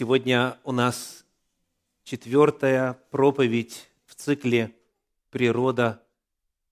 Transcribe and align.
Сегодня 0.00 0.58
у 0.64 0.72
нас 0.72 1.26
четвертая 2.04 2.94
проповедь 3.10 3.90
в 4.06 4.14
цикле 4.14 4.74
«Природа 5.28 6.02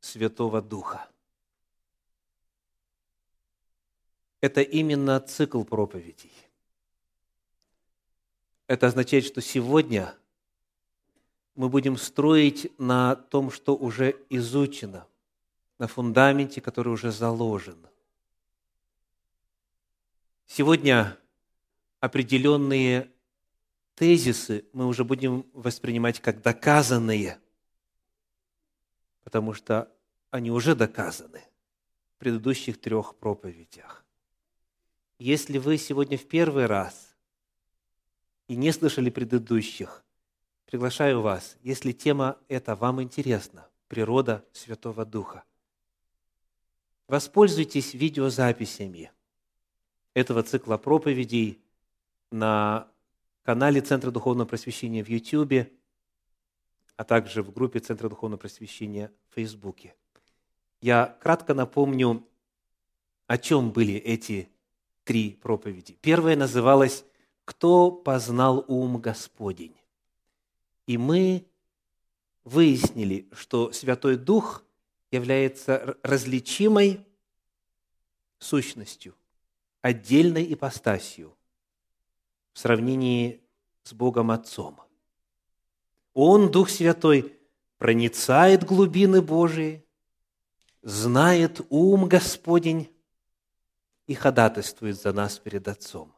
Святого 0.01 0.63
Духа». 0.63 1.07
Это 4.41 4.63
именно 4.63 5.21
цикл 5.21 5.63
проповедей. 5.63 6.33
Это 8.67 8.87
означает, 8.87 9.27
что 9.27 9.43
сегодня 9.43 10.15
мы 11.55 11.69
будем 11.69 11.99
строить 11.99 12.73
на 12.79 13.15
том, 13.15 13.51
что 13.51 13.77
уже 13.77 14.17
изучено, 14.31 15.07
на 15.79 15.87
фундаменте, 15.87 16.63
который 16.63 16.95
уже 16.95 17.13
заложен. 17.13 17.77
Сегодня 20.47 21.19
определенные 22.01 23.13
тезисы 23.99 24.65
мы 24.73 24.87
уже 24.87 25.05
будем 25.05 25.45
воспринимать 25.53 26.21
как 26.21 26.41
доказанные, 26.41 27.39
потому 29.25 29.53
что 29.55 29.91
они 30.31 30.51
уже 30.51 30.75
доказаны 30.75 31.43
в 32.15 32.19
предыдущих 32.19 32.81
трех 32.81 33.17
проповедях. 33.17 34.05
Если 35.19 35.59
вы 35.59 35.79
сегодня 35.79 36.17
в 36.17 36.27
первый 36.27 36.67
раз 36.67 37.17
и 38.47 38.55
не 38.55 38.73
слышали 38.73 39.11
предыдущих, 39.11 40.05
приглашаю 40.67 41.21
вас, 41.21 41.57
если 41.63 41.93
тема 41.93 42.39
эта 42.49 42.77
вам 42.77 43.03
интересна, 43.03 43.67
природа 43.89 44.45
Святого 44.53 45.05
Духа, 45.05 45.43
воспользуйтесь 47.09 47.95
видеозаписями 47.95 49.11
этого 50.15 50.43
цикла 50.43 50.77
проповедей– 50.77 51.61
на 52.31 52.89
канале 53.49 53.81
Центра 53.81 54.11
Духовного 54.11 54.47
Просвещения 54.47 55.03
в 55.03 55.09
YouTube, 55.09 55.73
а 56.97 57.05
также 57.05 57.43
в 57.43 57.51
группе 57.51 57.79
Центра 57.81 58.11
Духовного 58.11 58.39
Просвещения 58.39 59.11
в 59.31 59.37
Фейсбуке. 59.37 59.95
Я 60.83 61.17
кратко 61.23 61.55
напомню, 61.55 62.29
о 63.27 63.39
чем 63.39 63.71
были 63.71 63.95
эти 63.95 64.51
три 65.03 65.31
проповеди. 65.31 65.97
Первая 66.03 66.37
называлась 66.37 67.07
«Кто 67.47 67.91
познал 67.91 68.67
ум 68.69 69.01
Господень?» 69.01 69.81
И 70.87 70.99
мы 70.99 71.47
выяснили, 72.45 73.31
что 73.33 73.73
Святой 73.73 74.19
Дух 74.19 74.63
является 75.11 75.97
различимой 76.03 77.07
сущностью, 78.39 79.15
отдельной 79.81 80.53
ипостасью, 80.53 81.38
в 82.53 82.59
сравнении 82.59 83.43
с 83.83 83.93
Богом 83.93 84.31
Отцом. 84.31 84.81
Он, 86.15 86.51
Дух 86.51 86.69
Святой, 86.69 87.39
проницает 87.79 88.65
глубины 88.65 89.23
Божии, 89.23 89.85
знает 90.83 91.61
ум 91.71 92.09
Господень 92.09 92.93
и 94.07 94.15
ходатайствует 94.15 95.01
за 95.01 95.13
нас 95.13 95.39
перед 95.39 95.69
Отцом. 95.69 96.13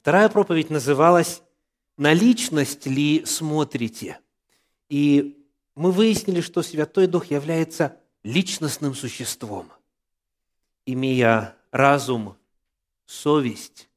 Вторая 0.00 0.28
проповедь 0.28 0.70
называлась 0.70 1.42
«На 1.96 2.12
личность 2.12 2.86
ли 2.86 3.24
смотрите?» 3.24 4.20
И 4.88 5.48
мы 5.74 5.90
выяснили, 5.90 6.40
что 6.40 6.62
Святой 6.62 7.06
Дух 7.06 7.26
является 7.30 7.98
личностным 8.22 8.94
существом, 8.94 9.72
имея 10.84 11.56
разум, 11.70 12.36
совесть 13.06 13.88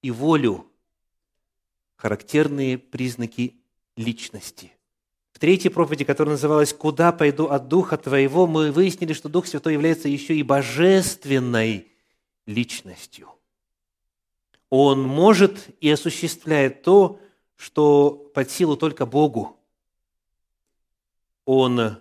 и 0.00 0.10
волю 0.10 0.71
характерные 2.02 2.78
признаки 2.78 3.54
личности. 3.96 4.72
В 5.30 5.38
третьей 5.38 5.70
проповеди, 5.70 6.02
которая 6.02 6.34
называлась 6.34 6.72
«Куда 6.72 7.12
пойду 7.12 7.46
от 7.46 7.68
Духа 7.68 7.96
Твоего», 7.96 8.48
мы 8.48 8.72
выяснили, 8.72 9.12
что 9.12 9.28
Дух 9.28 9.46
Святой 9.46 9.74
является 9.74 10.08
еще 10.08 10.34
и 10.34 10.42
божественной 10.42 11.92
личностью. 12.44 13.28
Он 14.68 15.00
может 15.00 15.68
и 15.80 15.88
осуществляет 15.90 16.82
то, 16.82 17.20
что 17.54 18.10
под 18.34 18.50
силу 18.50 18.76
только 18.76 19.06
Богу. 19.06 19.56
Он 21.44 21.98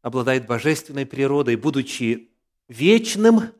обладает 0.00 0.46
божественной 0.46 1.04
природой, 1.04 1.56
будучи 1.56 2.30
вечным, 2.66 3.52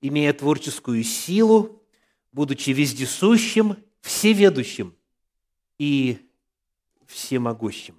имея 0.00 0.32
творческую 0.32 1.02
силу, 1.02 1.82
будучи 2.30 2.70
вездесущим– 2.70 3.76
всеведущим 4.00 4.94
и 5.78 6.18
всемогущим. 7.06 7.96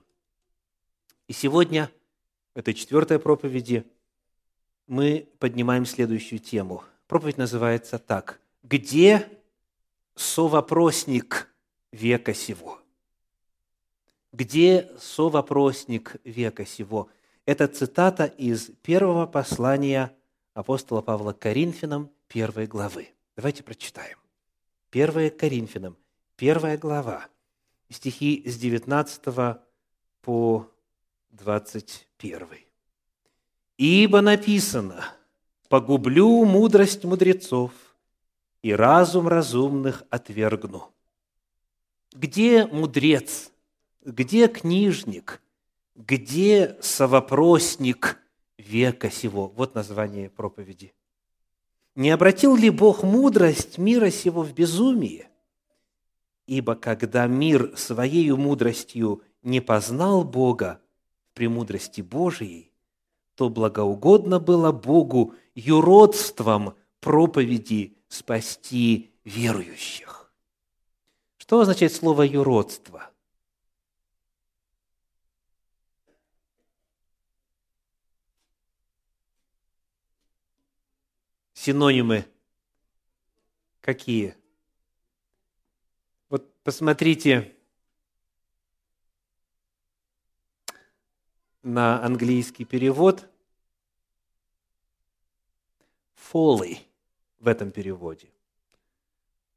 И 1.27 1.33
сегодня, 1.33 1.91
в 2.53 2.59
этой 2.59 2.73
четвертой 2.73 3.19
проповеди, 3.19 3.85
мы 4.87 5.27
поднимаем 5.39 5.85
следующую 5.85 6.39
тему. 6.39 6.83
Проповедь 7.07 7.37
называется 7.37 7.97
так. 7.99 8.39
«Где 8.63 9.29
совопросник 10.15 11.49
века 11.91 12.33
сего?» 12.33 12.81
Где 14.31 14.89
совопросник 14.97 16.15
века 16.23 16.65
сего? 16.65 17.09
Это 17.45 17.67
цитата 17.67 18.25
из 18.25 18.71
первого 18.81 19.25
послания 19.25 20.15
апостола 20.53 21.01
Павла 21.01 21.33
к 21.33 21.39
Коринфянам, 21.39 22.09
первой 22.29 22.65
главы. 22.65 23.09
Давайте 23.35 23.61
прочитаем. 23.63 24.20
1 24.91 25.31
Коринфянам, 25.31 25.95
1 26.37 26.77
глава, 26.77 27.29
стихи 27.89 28.43
с 28.45 28.57
19 28.57 29.57
по 30.21 30.67
21. 31.29 32.47
«Ибо 33.77 34.21
написано, 34.21 35.05
погублю 35.69 36.43
мудрость 36.43 37.05
мудрецов 37.05 37.71
и 38.61 38.73
разум 38.73 39.29
разумных 39.29 40.03
отвергну». 40.09 40.93
Где 42.13 42.65
мудрец? 42.65 43.53
Где 44.03 44.49
книжник? 44.49 45.41
Где 45.95 46.77
совопросник 46.81 48.19
века 48.57 49.09
сего? 49.09 49.47
Вот 49.47 49.73
название 49.73 50.29
проповеди– 50.29 50.93
не 51.95 52.09
обратил 52.09 52.55
ли 52.55 52.69
Бог 52.69 53.03
мудрость 53.03 53.77
мира 53.77 54.09
сего 54.09 54.43
в 54.43 54.53
безумие? 54.53 55.29
Ибо 56.47 56.75
когда 56.75 57.27
мир 57.27 57.73
своей 57.77 58.31
мудростью 58.31 59.21
не 59.43 59.61
познал 59.61 60.23
Бога 60.23 60.81
в 61.31 61.35
премудрости 61.35 62.01
Божией, 62.01 62.71
то 63.35 63.49
благоугодно 63.49 64.39
было 64.39 64.71
Богу 64.71 65.35
юродством 65.55 66.75
проповеди 66.99 67.97
спасти 68.07 69.11
верующих. 69.23 70.33
Что 71.37 71.61
означает 71.61 71.93
слово 71.93 72.23
«юродство»? 72.23 73.10
Синонимы 81.61 82.25
какие? 83.81 84.35
Вот 86.29 86.51
посмотрите 86.63 87.55
на 91.61 92.03
английский 92.03 92.65
перевод. 92.65 93.27
Folly 96.33 96.79
в 97.37 97.47
этом 97.47 97.71
переводе. 97.71 98.31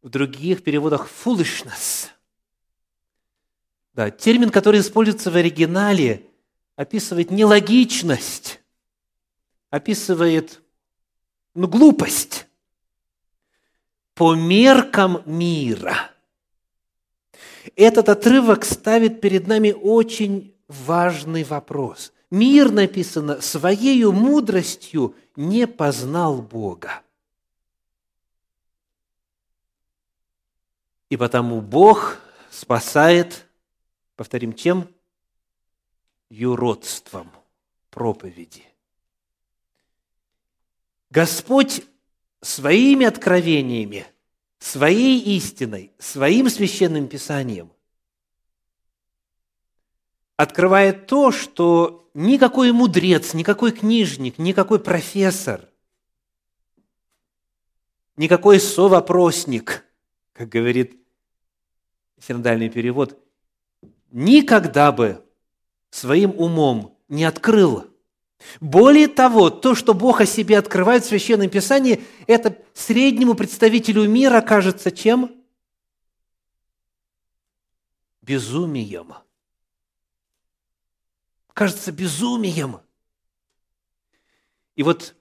В 0.03 0.11
других 0.11 0.63
переводах 0.63 1.09
foolishness. 1.09 2.11
Да, 3.95 4.11
термин, 4.11 4.51
который 4.51 4.81
используется 4.81 5.31
в 5.31 5.37
оригинале, 5.37 6.29
описывает 6.77 7.31
нелогичность, 7.31 8.61
описывает 9.71 10.64
ну, 11.55 11.69
глупость 11.69 12.47
по 14.15 14.35
меркам 14.35 15.23
мира. 15.27 16.11
Этот 17.77 18.09
отрывок 18.09 18.65
ставит 18.65 19.21
перед 19.21 19.47
нами 19.47 19.73
очень 19.73 20.55
важный 20.69 21.45
вопрос. 21.45 22.13
Мир, 22.31 22.71
написано, 22.71 23.41
своей 23.41 24.05
мудростью 24.05 25.15
не 25.37 25.67
познал 25.67 26.43
Бога. 26.43 27.03
И 31.09 31.17
потому 31.17 31.61
Бог 31.61 32.19
спасает, 32.51 33.47
повторим, 34.17 34.53
чем? 34.53 34.89
Юродством 36.29 37.31
проповеди. 37.91 38.65
Господь 41.15 41.83
своими 42.41 43.07
откровениями 43.07 44.05
своей 44.59 45.21
истиной, 45.37 45.93
своим 46.01 46.51
священным 46.51 47.07
писанием 47.07 47.71
открывает 50.37 51.07
то, 51.07 51.31
что 51.31 52.11
никакой 52.15 52.73
мудрец, 52.73 53.33
никакой 53.33 53.71
книжник, 53.71 54.39
никакой 54.39 54.81
профессор, 54.81 55.71
никакой 58.17 58.59
совопросник, 58.59 59.85
как 60.33 60.49
говорит 60.49 61.01
синодальный 62.19 62.71
перевод, 62.71 63.17
никогда 64.11 64.91
бы 64.91 65.25
своим 65.91 66.31
умом 66.37 66.99
не 67.07 67.23
открыл. 67.23 67.94
Более 68.61 69.09
того, 69.09 69.51
то, 69.51 69.75
что 69.75 69.95
Бог 69.95 70.21
о 70.21 70.27
себе 70.27 70.59
открывает 70.59 71.05
в 71.05 71.09
Священном 71.09 71.49
Писании, 71.49 72.03
это 72.27 72.57
среднему 72.75 73.35
представителю 73.35 74.09
мира 74.09 74.41
кажется 74.41 74.91
чем? 74.91 75.35
Безумием– 78.23 79.15
кажется 81.55 81.93
безумием. 81.93 82.81
И 84.77 84.83
вот 84.83 85.15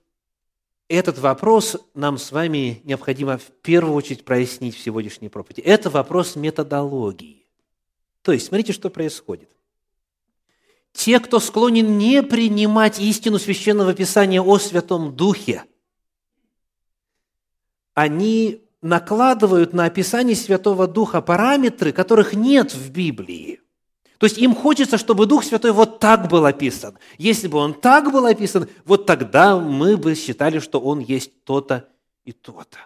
этот 0.89 1.19
вопрос 1.19 1.77
нам 1.93 2.17
с 2.17 2.31
вами 2.31 2.81
необходимо 2.83 3.37
в 3.37 3.45
первую 3.61 3.95
очередь 3.95 4.25
прояснить 4.25 4.75
в 4.75 4.79
сегодняшней 4.79 5.29
проповеди. 5.29 5.61
Это 5.61 5.89
вопрос 5.89 6.35
методологии. 6.35 7.45
То 8.23 8.33
есть, 8.33 8.47
смотрите, 8.47 8.73
что 8.73 8.89
происходит. 8.89 9.49
Те, 10.93 11.19
кто 11.19 11.39
склонен 11.39 11.97
не 11.97 12.23
принимать 12.23 12.99
истину 12.99 13.39
Священного 13.39 13.93
Писания 13.93 14.41
о 14.41 14.57
Святом 14.59 15.15
Духе, 15.15 15.65
они 17.93 18.61
накладывают 18.81 19.73
на 19.73 19.85
описание 19.85 20.35
Святого 20.35 20.87
Духа 20.87 21.21
параметры, 21.21 21.91
которых 21.91 22.33
нет 22.33 22.73
в 22.73 22.91
Библии. 22.91 23.59
То 24.19 24.27
есть 24.27 24.37
им 24.37 24.55
хочется, 24.55 24.97
чтобы 24.97 25.25
Дух 25.25 25.43
Святой 25.43 25.71
вот 25.71 25.99
так 25.99 26.29
был 26.29 26.45
описан. 26.45 26.97
Если 27.17 27.47
бы 27.47 27.57
Он 27.57 27.73
так 27.73 28.11
был 28.11 28.25
описан, 28.25 28.69
вот 28.85 29.05
тогда 29.05 29.57
мы 29.59 29.97
бы 29.97 30.15
считали, 30.15 30.59
что 30.59 30.79
Он 30.79 30.99
есть 30.99 31.43
то-то 31.43 31.89
и 32.23 32.31
то-то. 32.31 32.77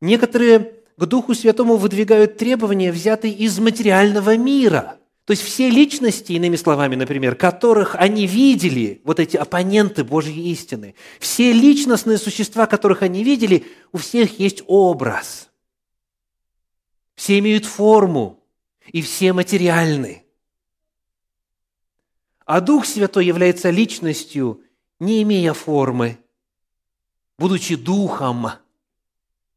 Некоторые 0.00 0.74
к 0.96 1.06
Духу 1.06 1.34
Святому 1.34 1.76
выдвигают 1.76 2.36
требования, 2.36 2.92
взятые 2.92 3.32
из 3.32 3.58
материального 3.58 4.36
мира. 4.36 4.97
То 5.28 5.32
есть 5.32 5.42
все 5.42 5.68
личности, 5.68 6.32
иными 6.32 6.56
словами, 6.56 6.94
например, 6.94 7.34
которых 7.34 7.94
они 7.96 8.26
видели, 8.26 9.02
вот 9.04 9.20
эти 9.20 9.36
оппоненты 9.36 10.02
Божьей 10.02 10.52
истины, 10.52 10.94
все 11.20 11.52
личностные 11.52 12.16
существа, 12.16 12.66
которых 12.66 13.02
они 13.02 13.22
видели, 13.22 13.66
у 13.92 13.98
всех 13.98 14.38
есть 14.38 14.62
образ. 14.66 15.50
Все 17.14 17.40
имеют 17.40 17.66
форму, 17.66 18.42
и 18.86 19.02
все 19.02 19.34
материальны. 19.34 20.24
А 22.46 22.62
Дух 22.62 22.86
Святой 22.86 23.26
является 23.26 23.68
личностью, 23.68 24.62
не 24.98 25.22
имея 25.24 25.52
формы, 25.52 26.18
будучи 27.38 27.76
Духом, 27.76 28.46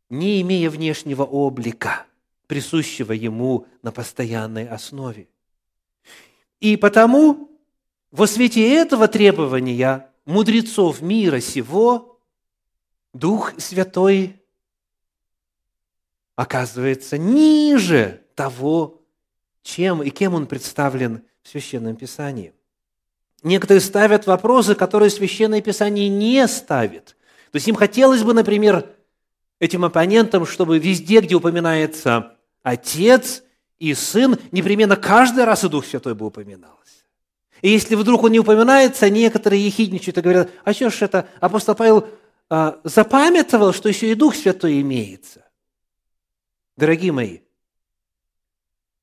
не 0.09 0.41
имея 0.41 0.69
внешнего 0.69 1.23
облика, 1.23 2.05
присущего 2.47 3.13
Ему 3.13 3.67
на 3.83 3.93
постоянной 3.93 4.67
основе. 4.67 5.29
И 6.61 6.77
потому 6.77 7.49
во 8.11 8.27
свете 8.27 8.73
этого 8.73 9.07
требования 9.07 10.09
мудрецов 10.25 11.01
мира 11.01 11.41
сего 11.41 12.19
Дух 13.13 13.53
Святой 13.57 14.41
оказывается 16.35 17.17
ниже 17.17 18.23
того, 18.35 19.01
чем 19.63 20.01
и 20.01 20.11
кем 20.11 20.35
он 20.35 20.47
представлен 20.47 21.23
в 21.41 21.49
Священном 21.49 21.95
Писании. 21.95 22.53
Некоторые 23.43 23.81
ставят 23.81 24.27
вопросы, 24.27 24.75
которые 24.75 25.09
Священное 25.09 25.61
Писание 25.61 26.09
не 26.09 26.47
ставит. 26.47 27.17
То 27.51 27.55
есть 27.55 27.67
им 27.67 27.75
хотелось 27.75 28.23
бы, 28.23 28.33
например, 28.33 28.95
этим 29.59 29.83
оппонентам, 29.83 30.45
чтобы 30.45 30.77
везде, 30.77 31.21
где 31.21 31.35
упоминается 31.35 32.37
Отец 32.61 33.43
и 33.81 33.95
Сын, 33.95 34.37
непременно 34.51 34.95
каждый 34.95 35.43
раз 35.43 35.63
и 35.63 35.67
Дух 35.67 35.87
Святой 35.87 36.13
бы 36.13 36.27
упоминалось. 36.27 37.07
И 37.63 37.69
если 37.69 37.95
вдруг 37.95 38.21
он 38.23 38.31
не 38.31 38.39
упоминается, 38.39 39.09
некоторые 39.09 39.65
ехидничают 39.65 40.19
и 40.19 40.21
говорят, 40.21 40.51
а 40.63 40.71
что 40.71 40.91
ж 40.91 41.01
это, 41.01 41.27
апостол 41.39 41.73
Павел 41.73 42.07
а, 42.47 42.79
запамятовал, 42.83 43.73
что 43.73 43.89
еще 43.89 44.11
и 44.11 44.15
Дух 44.15 44.35
Святой 44.35 44.81
имеется. 44.81 45.49
Дорогие 46.77 47.11
мои, 47.11 47.39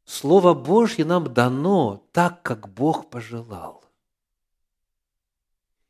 Слово 0.05 0.55
Божье 0.55 1.05
нам 1.05 1.35
дано 1.35 2.07
так, 2.13 2.43
как 2.43 2.69
Бог 2.69 3.11
пожелал. 3.11 3.85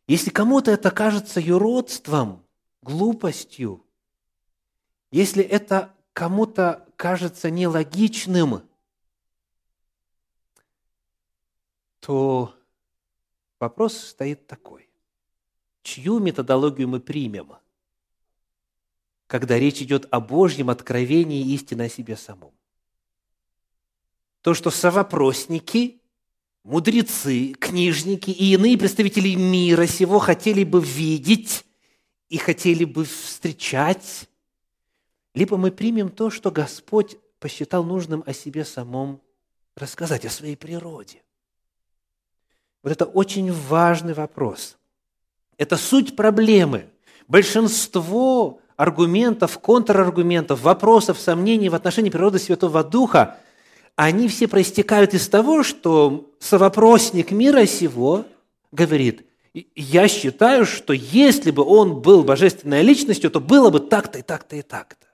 Если 0.07 0.31
кому-то 0.31 0.71
это 0.71 0.91
кажется 0.91 1.41
юродством, 1.41 2.43
глупостью, 2.81 3.85
если 5.11 5.45
это 5.45 5.95
кому-то 6.15 6.87
кажется 6.97 7.51
нелогичным, 7.51 8.63
то 12.09 12.55
вопрос 13.61 13.99
стоит 13.99 14.47
такой. 14.47 14.89
Чью 15.83 16.21
методологию 16.21 16.89
мы 16.89 17.01
примем, 17.01 17.53
когда 19.27 19.59
речь 19.59 19.83
идет 19.83 20.09
о 20.11 20.19
Божьем 20.19 20.71
откровении 20.71 21.53
истины 21.53 21.83
о 21.83 21.89
себе 21.91 22.17
самом? 22.17 22.55
то, 24.41 24.55
что 24.55 24.71
совопросники, 24.71 26.01
мудрецы, 26.65 27.53
книжники 27.53 28.31
и 28.31 28.55
иные 28.55 28.79
представители 28.79 29.35
мира 29.35 29.87
сего 29.87 30.19
хотели 30.19 30.65
бы 30.65 30.83
видеть 30.83 31.67
и 32.31 32.39
хотели 32.39 32.87
бы 32.87 33.05
встречать, 33.05 34.31
либо 35.35 35.59
мы 35.59 35.71
примем 35.71 36.09
то, 36.09 36.31
что 36.31 36.51
Господь 36.51 37.19
посчитал 37.39 37.85
нужным 37.85 38.25
о 38.25 38.33
себе 38.33 38.65
самом 38.65 39.21
рассказать, 39.77 40.25
о 40.25 40.31
своей 40.31 40.57
природе. 40.57 41.23
Вот 42.83 42.93
это 42.93 43.05
очень 43.05 43.53
важный 43.53 44.15
вопрос. 44.15 44.77
Это 45.57 45.77
суть 45.77 46.17
проблемы. 46.17 46.87
Большинство 47.27 48.61
аргументов, 48.77 49.59
контраргументов, 49.59 50.63
вопросов, 50.63 51.19
сомнений 51.19 51.69
в 51.69 51.75
отношении 51.75 52.11
природы 52.11 52.39
Святого 52.39 52.85
Духа 52.85 53.39
они 53.97 54.29
все 54.29 54.47
проистекают 54.47 55.13
из 55.15 55.29
того, 55.29 55.65
что 55.65 56.33
совопросник 56.39 57.33
мира 57.33 57.67
сего 57.67 58.25
говорит, 58.71 59.27
я 59.75 60.07
считаю, 60.07 60.65
что 60.67 60.93
если 60.93 61.51
бы 61.51 61.65
он 61.65 62.01
был 62.01 62.23
божественной 62.23 62.83
личностью, 62.83 63.31
то 63.31 63.41
было 63.41 63.71
бы 63.71 63.81
так-то 63.81 64.21
и 64.21 64.23
так-то 64.23 64.55
и 64.55 64.63
так-то. 64.63 65.09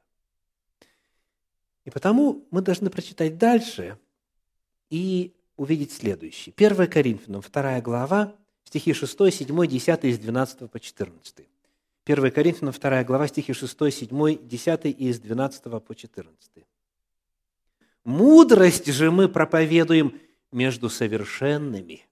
И 1.87 1.91
потому 1.91 2.45
мы 2.51 2.61
должны 2.61 2.91
прочитать 2.91 3.39
дальше 3.39 3.99
и 4.91 5.34
увидеть 5.57 5.93
следующее. 5.93 6.55
1 6.57 6.89
Коринфянам, 6.89 7.43
2 7.43 7.81
глава, 7.81 8.35
стихи 8.65 8.93
6, 8.93 9.33
7, 9.33 9.67
10 9.67 10.05
из 10.05 10.19
12 10.19 10.71
по 10.71 10.81
14. 10.81 11.49
1 12.07 12.31
Коринфянам, 12.31 12.75
2 12.75 13.05
глава, 13.05 13.29
стихи 13.29 13.53
6, 13.53 13.93
7, 13.93 14.39
10 14.47 14.85
и 14.87 14.91
из 14.91 15.21
12 15.21 15.63
по 15.63 15.95
14. 15.95 16.51
Мудрость 18.05 18.93
же 18.93 19.11
мы 19.11 19.29
проповедуем 19.29 20.21
между 20.53 20.91
совершенными. 20.91 22.07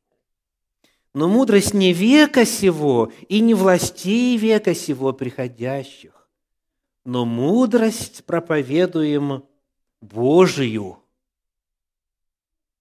Но 1.15 1.29
мудрость 1.29 1.75
не 1.75 1.93
века 1.93 2.47
сего 2.47 3.13
и 3.29 3.41
не 3.41 3.53
властей 3.53 4.39
века 4.39 4.75
сего 4.75 5.13
приходящих, 5.13 6.29
но 7.05 7.27
мудрость 7.27 8.25
проповедуем 8.25 9.45
Божию, 10.01 11.02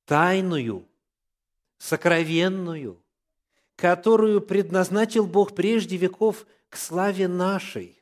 тайную, 0.06 0.88
сокровенную, 1.78 3.02
которую 3.76 4.42
предназначил 4.42 5.26
Бог 5.26 5.56
прежде 5.56 5.98
веков 5.98 6.46
к 6.70 6.78
славе 6.78 7.28
нашей. 7.28 8.02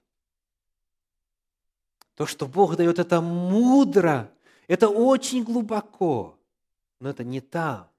То, 2.16 2.26
что 2.26 2.48
Бог 2.48 2.76
дает, 2.76 3.00
это 3.00 3.22
мудро 3.22 4.32
это 4.70 4.88
очень 4.88 5.44
глубоко, 5.44 6.38
но 7.00 7.10
это 7.10 7.24
не 7.24 7.42
та 7.42 7.90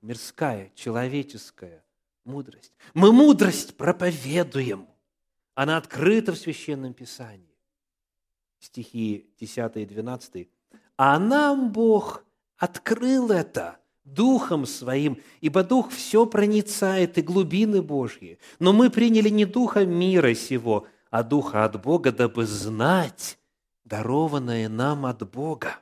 мирская, 0.00 0.72
человеческая 0.74 1.84
мудрость. 2.24 2.72
Мы 2.94 3.12
мудрость 3.12 3.76
проповедуем. 3.76 4.88
Она 5.54 5.76
открыта 5.76 6.32
в 6.32 6.38
Священном 6.38 6.94
Писании. 6.94 7.54
Стихи 8.60 9.30
10 9.38 9.76
и 9.76 9.84
12. 9.84 10.48
А 10.96 11.18
нам 11.18 11.70
Бог 11.70 12.24
открыл 12.60 13.30
это 13.30 13.78
Духом 14.04 14.66
Своим, 14.66 15.20
ибо 15.40 15.64
Дух 15.64 15.90
все 15.90 16.26
проницает 16.26 17.16
и 17.18 17.22
глубины 17.22 17.82
Божьи. 17.82 18.38
Но 18.58 18.72
мы 18.72 18.90
приняли 18.90 19.30
не 19.30 19.46
Духа 19.46 19.84
мира 19.84 20.34
сего, 20.34 20.86
а 21.10 21.22
Духа 21.22 21.64
от 21.64 21.80
Бога, 21.82 22.12
дабы 22.12 22.46
знать 22.46 23.38
дарованное 23.84 24.68
нам 24.68 25.06
от 25.06 25.28
Бога, 25.28 25.78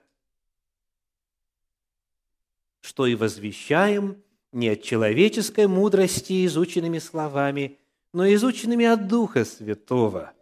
что 2.81 3.07
и 3.07 3.15
возвещаем 3.17 4.23
не 4.53 4.69
от 4.71 4.83
человеческой 4.83 5.67
мудрости 5.67 6.47
изученными 6.47 7.01
словами, 7.01 7.79
но 8.13 8.33
изученными 8.33 8.87
от 8.87 9.09
Духа 9.09 9.45
Святого, 9.45 10.33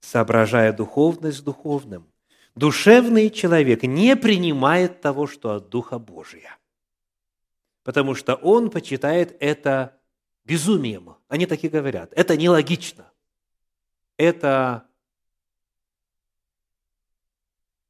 соображая 0.00 0.72
духовность 0.72 1.38
с 1.38 1.42
духовным. 1.42 2.06
Душевный 2.54 3.30
человек 3.30 3.82
не 3.82 4.16
принимает 4.16 5.00
того, 5.00 5.26
что 5.26 5.54
от 5.54 5.68
Духа 5.68 5.98
Божия, 5.98 6.56
потому 7.84 8.14
что 8.14 8.34
он 8.34 8.70
почитает 8.70 9.36
это 9.40 9.98
безумием. 10.44 11.16
Они 11.28 11.46
такие 11.46 11.70
говорят. 11.70 12.12
Это 12.14 12.36
нелогично. 12.36 13.10
Это 14.16 14.88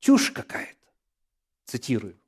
чушь 0.01 0.31
какая-то. 0.31 0.75
Цитирую. 1.65 2.19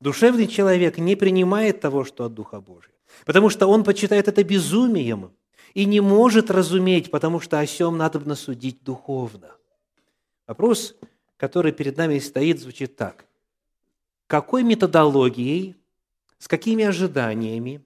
Душевный 0.00 0.46
человек 0.46 0.98
не 0.98 1.16
принимает 1.16 1.80
того, 1.80 2.04
что 2.04 2.24
от 2.24 2.34
Духа 2.34 2.60
Божия, 2.60 2.94
потому 3.24 3.50
что 3.50 3.66
он 3.66 3.82
почитает 3.82 4.28
это 4.28 4.44
безумием 4.44 5.32
и 5.74 5.84
не 5.86 6.00
может 6.00 6.50
разуметь, 6.50 7.10
потому 7.10 7.40
что 7.40 7.58
о 7.58 7.66
сем 7.66 7.96
надо 7.96 8.34
судить 8.36 8.84
духовно. 8.84 9.57
Вопрос, 10.48 10.96
который 11.36 11.72
перед 11.72 11.98
нами 11.98 12.18
стоит, 12.18 12.58
звучит 12.58 12.96
так. 12.96 13.26
Какой 14.26 14.62
методологией, 14.62 15.76
с 16.38 16.48
какими 16.48 16.84
ожиданиями, 16.84 17.84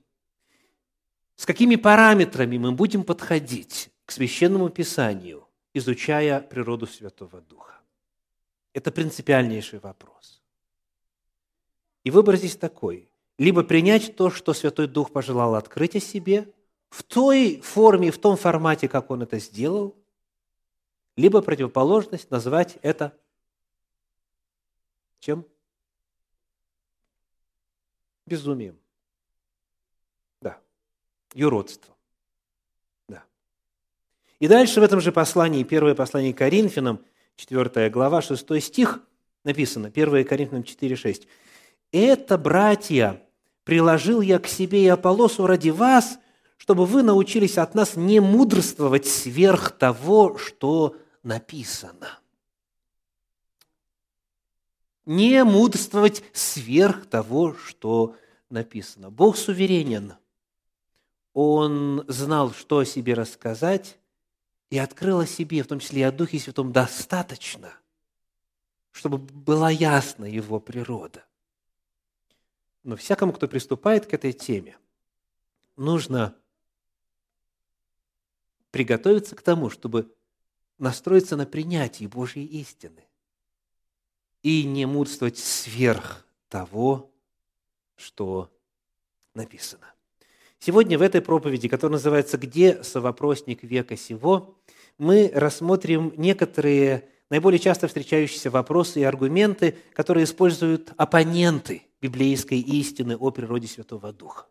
с 1.35 1.45
какими 1.45 1.75
параметрами 1.75 2.59
мы 2.59 2.71
будем 2.71 3.03
подходить 3.03 3.91
к 4.05 4.13
священному 4.13 4.71
писанию, 4.71 5.47
изучая 5.75 6.41
природу 6.41 6.87
Святого 6.87 7.41
Духа? 7.41 7.81
Это 8.73 8.93
принципиальнейший 8.93 9.81
вопрос. 9.81 10.41
И 12.05 12.13
выбор 12.13 12.37
здесь 12.37 12.57
такой. 12.57 13.11
Либо 13.39 13.65
принять 13.65 14.15
то, 14.15 14.31
что 14.31 14.55
Святой 14.55 14.87
Дух 14.87 15.11
пожелал 15.11 15.57
открыть 15.57 15.97
о 15.97 16.01
себе, 16.01 16.53
в 16.91 17.03
той 17.03 17.61
форме, 17.61 18.13
в 18.13 18.19
том 18.19 18.37
формате, 18.37 18.89
как 18.89 19.11
Он 19.11 19.23
это 19.23 19.41
сделал, 19.41 19.97
либо 21.17 21.43
противоположность 21.43 22.31
назвать 22.31 22.79
это 22.83 23.17
чем? 25.23 25.47
Безумием. 28.27 28.77
Да. 30.41 30.59
Юродством. 31.33 31.95
Да. 33.09 33.23
И 34.41 34.49
дальше 34.49 34.81
в 34.81 34.83
этом 34.83 35.01
же 35.01 35.13
послании, 35.13 35.63
первое 35.63 35.95
послание 35.95 36.35
Коринфянам, 36.35 37.05
4 37.37 37.89
глава, 37.91 38.21
6 38.21 38.61
стих, 38.61 39.01
написано, 39.45 39.93
1 39.95 40.25
Коринфянам 40.25 40.65
4, 40.65 40.97
6. 40.97 41.29
Это, 41.93 42.37
братья, 42.37 43.23
приложил 43.63 44.23
я 44.23 44.41
к 44.41 44.49
себе 44.49 44.83
и 44.83 44.89
Аполосу 44.89 45.47
ради 45.47 45.71
вас, 45.71 46.19
чтобы 46.63 46.87
вы 46.87 47.03
научились 47.03 47.59
от 47.59 47.75
нас 47.75 47.97
не 47.97 48.21
мудрствовать 48.21 49.05
сверх 49.09 49.73
того, 49.73 50.39
что 50.39 50.97
написано. 51.25 52.21
Не 55.05 55.43
мудрствовать 55.43 56.23
сверх 56.33 57.07
того, 57.07 57.57
что 57.57 58.15
написано. 58.49 59.11
Бог 59.11 59.37
суверенен. 59.37 60.15
Он 61.35 62.05
знал, 62.07 62.53
что 62.53 62.79
о 62.79 62.85
себе 62.85 63.15
рассказать, 63.15 63.99
и 64.71 64.79
открыл 64.79 65.19
о 65.19 65.27
себе, 65.27 65.65
в 65.65 65.67
том 65.67 65.81
числе 65.81 66.03
и 66.03 66.05
о 66.05 66.13
Духе 66.13 66.39
Святом, 66.39 66.71
достаточно, 66.71 67.73
чтобы 68.93 69.19
была 69.19 69.69
ясна 69.69 70.27
его 70.27 70.61
природа. 70.61 71.25
Но 72.85 72.95
всякому, 72.95 73.33
кто 73.33 73.49
приступает 73.49 74.07
к 74.07 74.15
этой 74.15 74.33
теме, 74.33 74.79
нужно 75.75 76.37
приготовиться 78.73 79.37
к 79.37 79.43
тому, 79.43 79.71
чтобы 79.71 80.13
настроиться 80.79 81.37
на 81.37 81.47
принятие 81.47 82.09
Божьей 82.09 82.47
истины 82.47 83.05
и 84.43 84.65
не 84.65 84.87
мудствовать 84.87 85.39
сверх 85.39 86.27
того, 86.49 87.13
что 87.95 88.51
написано. 89.35 89.87
Сегодня 90.59 90.99
в 90.99 91.03
этой 91.03 91.21
проповеди, 91.21 91.69
которая 91.69 91.99
называется 91.99 92.39
«Где 92.39 92.83
совопросник 92.83 93.63
века 93.63 93.97
сего?», 93.97 94.59
мы 94.99 95.31
рассмотрим 95.33 96.13
некоторые 96.17 97.09
наиболее 97.31 97.59
часто 97.59 97.89
встречающиеся 97.89 98.51
вопросы 98.51 99.01
и 99.01 99.05
аргументы, 99.05 99.79
которые 99.93 100.25
используют 100.25 100.93
оппоненты 100.97 101.83
библейской 102.01 102.61
истины 102.61 103.17
о 103.17 103.31
природе 103.31 103.69
Святого 103.69 104.13
Духа. 104.13 104.47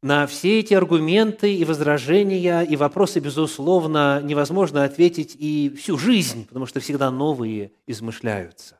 На 0.00 0.28
все 0.28 0.60
эти 0.60 0.74
аргументы 0.74 1.52
и 1.52 1.64
возражения, 1.64 2.62
и 2.62 2.76
вопросы, 2.76 3.18
безусловно, 3.18 4.20
невозможно 4.22 4.84
ответить 4.84 5.34
и 5.36 5.74
всю 5.76 5.98
жизнь, 5.98 6.46
потому 6.46 6.66
что 6.66 6.78
всегда 6.78 7.10
новые 7.10 7.72
измышляются. 7.86 8.78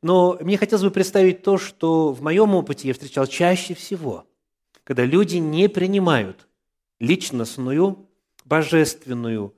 Но 0.00 0.38
мне 0.40 0.58
хотелось 0.58 0.84
бы 0.84 0.92
представить 0.92 1.42
то, 1.42 1.58
что 1.58 2.12
в 2.12 2.22
моем 2.22 2.54
опыте 2.54 2.86
я 2.86 2.94
встречал 2.94 3.26
чаще 3.26 3.74
всего, 3.74 4.24
когда 4.84 5.04
люди 5.04 5.38
не 5.38 5.68
принимают 5.68 6.46
личностную, 7.00 8.08
божественную 8.44 9.54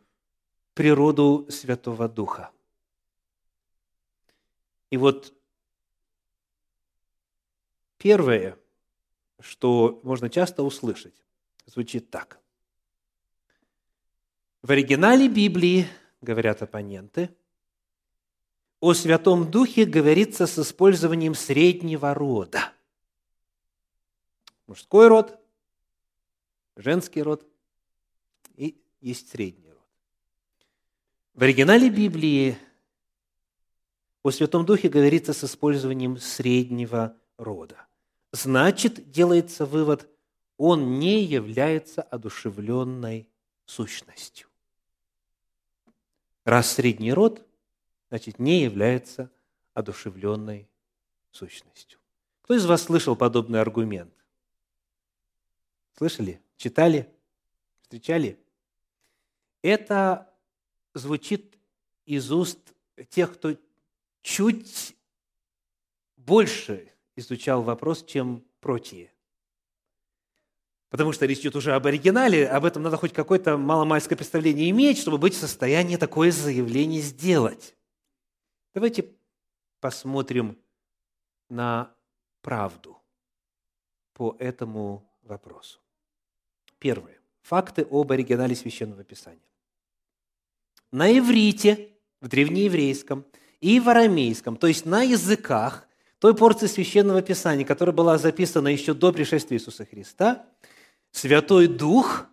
природу 0.72 1.46
Святого 1.50 2.08
Духа. 2.08 2.50
И 4.90 4.96
вот 4.96 5.34
первое, 7.98 8.56
что 9.40 10.00
можно 10.02 10.30
часто 10.30 10.62
услышать, 10.62 11.14
звучит 11.66 12.10
так. 12.10 12.38
В 14.62 14.70
оригинале 14.70 15.28
Библии, 15.28 15.86
говорят 16.20 16.62
оппоненты, 16.62 17.34
о 18.80 18.94
Святом 18.94 19.50
Духе 19.50 19.84
говорится 19.84 20.46
с 20.46 20.58
использованием 20.58 21.34
среднего 21.34 22.14
рода. 22.14 22.72
Мужской 24.66 25.08
род, 25.08 25.38
женский 26.76 27.22
род 27.22 27.46
и 28.56 28.80
есть 29.00 29.30
средний. 29.30 29.64
В 31.34 31.42
оригинале 31.42 31.90
Библии 31.90 32.56
о 34.22 34.30
Святом 34.30 34.64
Духе 34.64 34.88
говорится 34.88 35.32
с 35.32 35.42
использованием 35.42 36.16
среднего 36.16 37.16
рода. 37.36 37.88
Значит, 38.34 39.12
делается 39.12 39.64
вывод, 39.64 40.08
он 40.56 40.98
не 40.98 41.22
является 41.22 42.02
одушевленной 42.02 43.28
сущностью. 43.64 44.48
Раз 46.42 46.72
средний 46.72 47.12
род, 47.12 47.46
значит, 48.08 48.40
не 48.40 48.64
является 48.64 49.30
одушевленной 49.72 50.68
сущностью. 51.30 52.00
Кто 52.42 52.54
из 52.54 52.66
вас 52.66 52.82
слышал 52.82 53.14
подобный 53.14 53.60
аргумент? 53.60 54.12
Слышали? 55.96 56.42
Читали? 56.56 57.08
Встречали? 57.82 58.36
Это 59.62 60.28
звучит 60.92 61.56
из 62.04 62.32
уст 62.32 62.58
тех, 63.10 63.34
кто 63.34 63.56
чуть 64.22 64.96
больше 66.16 66.90
изучал 67.16 67.62
вопрос, 67.62 68.04
чем 68.04 68.44
прочие. 68.60 69.12
Потому 70.90 71.12
что 71.12 71.26
речь 71.26 71.40
идет 71.40 71.56
уже 71.56 71.74
об 71.74 71.86
оригинале, 71.86 72.46
об 72.46 72.64
этом 72.64 72.82
надо 72.82 72.96
хоть 72.96 73.12
какое-то 73.12 73.56
маломальское 73.56 74.16
представление 74.16 74.70
иметь, 74.70 74.98
чтобы 74.98 75.18
быть 75.18 75.34
в 75.34 75.38
состоянии 75.38 75.96
такое 75.96 76.30
заявление 76.30 77.00
сделать. 77.00 77.76
Давайте 78.74 79.12
посмотрим 79.80 80.58
на 81.48 81.94
правду 82.42 83.02
по 84.12 84.36
этому 84.38 85.10
вопросу. 85.22 85.80
Первое. 86.78 87.18
Факты 87.42 87.86
об 87.90 88.12
оригинале 88.12 88.54
Священного 88.54 89.04
Писания 89.04 89.44
на 90.94 91.10
иврите, 91.18 91.88
в 92.20 92.28
древнееврейском, 92.28 93.26
и 93.60 93.80
в 93.80 93.88
арамейском, 93.88 94.56
то 94.56 94.68
есть 94.68 94.86
на 94.86 95.02
языках 95.02 95.88
той 96.18 96.34
порции 96.34 96.66
Священного 96.66 97.22
Писания, 97.22 97.64
которая 97.64 97.94
была 97.94 98.18
записана 98.18 98.68
еще 98.68 98.94
до 98.94 99.12
пришествия 99.12 99.58
Иисуса 99.58 99.84
Христа, 99.84 100.46
Святой 101.10 101.68
Дух 101.68 102.26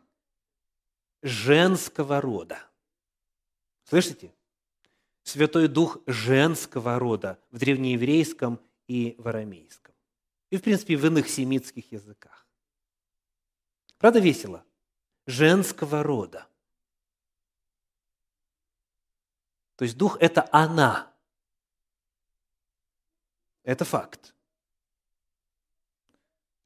женского 1.21 2.21
рода. 2.21 2.59
Слышите? 3.83 4.33
Святой 5.23 5.67
Дух 5.67 5.99
женского 6.07 6.97
рода 6.97 7.39
в 7.51 7.59
древнееврейском 7.59 8.59
и 8.87 9.15
в 9.17 9.27
арамейском. 9.27 9.93
И, 10.49 10.57
в 10.57 10.63
принципе, 10.63 10.97
в 10.97 11.05
иных 11.05 11.29
семитских 11.29 11.91
языках. 11.91 12.47
Правда 13.97 14.19
весело? 14.19 14.65
Женского 15.27 16.01
рода. 16.01 16.47
То 19.75 19.85
есть 19.85 19.97
дух– 19.97 20.17
это 20.19 20.47
она. 20.51 21.10
Это 23.63 23.85
факт. 23.85 24.33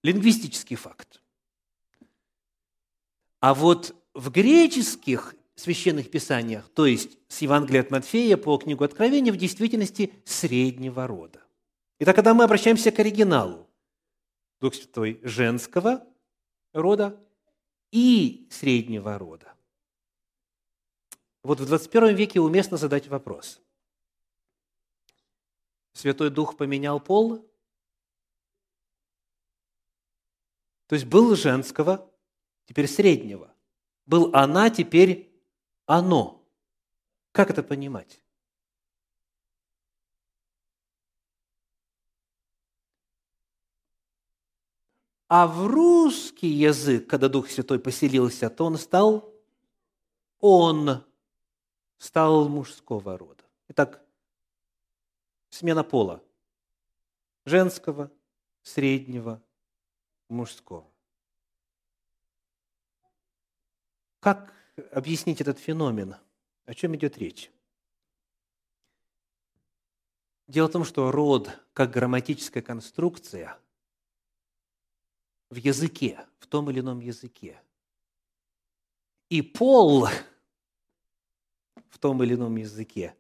Лингвистический 0.03 0.75
факт. 0.75 1.21
А 3.39 3.53
вот 3.53 3.95
в 4.13 4.29
греческих 4.31 5.35
священных 5.55 6.11
писаниях, 6.11 6.69
то 6.69 6.85
есть 6.85 7.17
с 7.27 7.41
Евангелия 7.41 7.81
от 7.81 7.91
Матфея 7.91 8.37
по 8.37 8.57
книгу 8.57 8.83
Откровения, 8.83 9.31
в 9.31 9.37
действительности 9.37 10.13
среднего 10.25 11.07
рода. 11.07 11.41
Итак, 11.99 12.15
когда 12.15 12.33
мы 12.33 12.43
обращаемся 12.43 12.91
к 12.91 12.99
оригиналу, 12.99 13.69
Дух 14.59 14.73
Святой 14.73 15.19
женского 15.23 16.05
рода 16.73 17.19
и 17.91 18.47
среднего 18.51 19.17
рода. 19.17 19.53
Вот 21.43 21.59
в 21.59 21.65
21 21.65 22.15
веке 22.15 22.39
уместно 22.39 22.77
задать 22.77 23.07
вопрос. 23.07 23.61
Святой 25.95 26.29
Дух 26.29 26.57
поменял 26.57 26.99
пол? 26.99 27.49
То 30.87 30.95
есть 30.95 31.05
был 31.05 31.35
женского, 31.35 32.11
теперь 32.65 32.87
среднего. 32.87 33.55
Был 34.05 34.29
она, 34.35 34.69
теперь 34.69 35.33
оно. 35.85 36.45
Как 37.31 37.49
это 37.49 37.63
понимать? 37.63 38.21
А 45.27 45.47
в 45.47 45.65
русский 45.65 46.49
язык, 46.49 47.09
когда 47.09 47.29
Дух 47.29 47.49
Святой 47.49 47.79
поселился, 47.79 48.49
то 48.49 48.65
он 48.65 48.77
стал 48.77 49.33
он, 50.39 51.03
стал 51.97 52.47
мужского 52.49 53.17
рода. 53.17 53.43
Итак, 53.69 54.04
смена 55.55 55.83
пола. 55.83 56.21
Женского, 57.45 58.11
среднего, 58.61 59.41
мужского. 60.27 60.85
Как 64.19 64.53
объяснить 64.91 65.39
этот 65.39 65.59
феномен? 65.59 66.15
О 66.65 66.73
чем 66.73 66.95
идет 66.95 67.17
речь? 67.17 67.51
Дело 70.47 70.67
в 70.67 70.71
том, 70.71 70.83
что 70.83 71.11
род, 71.11 71.49
как 71.73 71.91
грамматическая 71.91 72.61
конструкция, 72.61 73.57
в 75.49 75.55
языке, 75.55 76.27
в 76.39 76.47
том 76.47 76.69
или 76.69 76.81
ином 76.81 76.99
языке, 76.99 77.61
и 79.29 79.41
пол 79.41 80.07
в 81.89 81.97
том 81.99 82.21
или 82.23 82.33
ином 82.33 82.57
языке, 82.57 83.15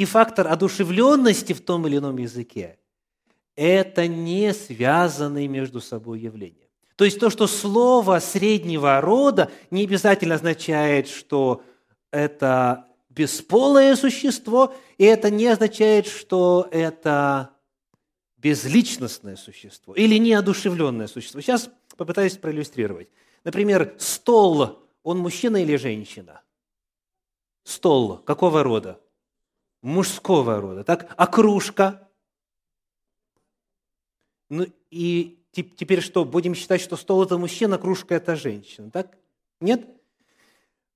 и 0.00 0.04
фактор 0.04 0.48
одушевленности 0.48 1.52
в 1.52 1.60
том 1.60 1.86
или 1.86 1.98
ином 1.98 2.18
языке– 2.18 2.78
это 3.56 4.06
не 4.06 4.54
связанные 4.54 5.48
между 5.48 5.80
собой 5.80 6.20
явления. 6.20 6.68
То 6.96 7.04
есть 7.04 7.18
то, 7.18 7.30
что 7.30 7.46
слово 7.46 8.18
среднего 8.18 9.00
рода 9.00 9.50
не 9.70 9.84
обязательно 9.84 10.34
означает, 10.34 11.08
что 11.08 11.62
это 12.10 12.86
бесполое 13.08 13.96
существо, 13.96 14.74
и 14.98 15.04
это 15.04 15.30
не 15.30 15.46
означает, 15.46 16.06
что 16.06 16.68
это 16.70 17.50
безличностное 18.36 19.36
существо 19.36 19.94
или 19.94 20.16
неодушевленное 20.18 21.06
существо. 21.06 21.40
Сейчас 21.40 21.70
попытаюсь 21.96 22.36
проиллюстрировать. 22.36 23.08
Например, 23.44 23.94
стол, 23.98 24.78
он 25.02 25.18
мужчина 25.18 25.62
или 25.62 25.76
женщина? 25.76 26.42
Стол 27.64 28.18
какого 28.18 28.62
рода? 28.62 29.00
Мужского 29.82 30.60
рода. 30.60 30.84
Так? 30.84 31.12
А 31.16 31.26
кружка? 31.26 32.08
Ну 34.48 34.66
и 34.90 35.42
теперь 35.52 36.00
что, 36.00 36.24
будем 36.24 36.54
считать, 36.54 36.80
что 36.80 36.96
стол– 36.96 37.22
это 37.24 37.38
мужчина, 37.38 37.78
кружка– 37.78 38.14
это 38.16 38.36
женщина, 38.36 38.90
так? 38.90 39.16
Нет? 39.60 39.88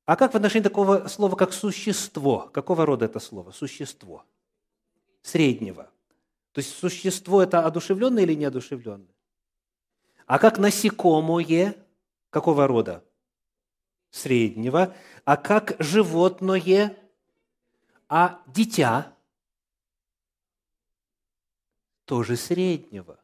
А 0.06 0.16
как 0.16 0.32
в 0.32 0.36
отношении 0.36 0.64
такого 0.64 1.08
слова, 1.08 1.34
как 1.36 1.52
существо? 1.52 2.50
Какого 2.52 2.84
рода 2.84 3.06
это 3.06 3.20
слово? 3.20 3.52
Существо. 3.52 4.24
Среднего. 5.22 5.90
То 6.52 6.60
есть 6.60 6.76
существо– 6.76 7.42
это 7.44 7.64
одушевленное 7.64 8.24
или 8.24 8.34
неодушевленное? 8.34 9.14
А 10.26 10.38
как 10.38 10.58
насекомое? 10.58 11.76
Какого 12.30 12.66
рода? 12.66 13.04
Среднего. 14.10 14.94
А 15.24 15.36
как 15.36 15.76
животное? 15.78 16.96
А 18.16 18.40
дитя? 18.46 19.12
Тоже 22.04 22.36
среднего. 22.36 23.18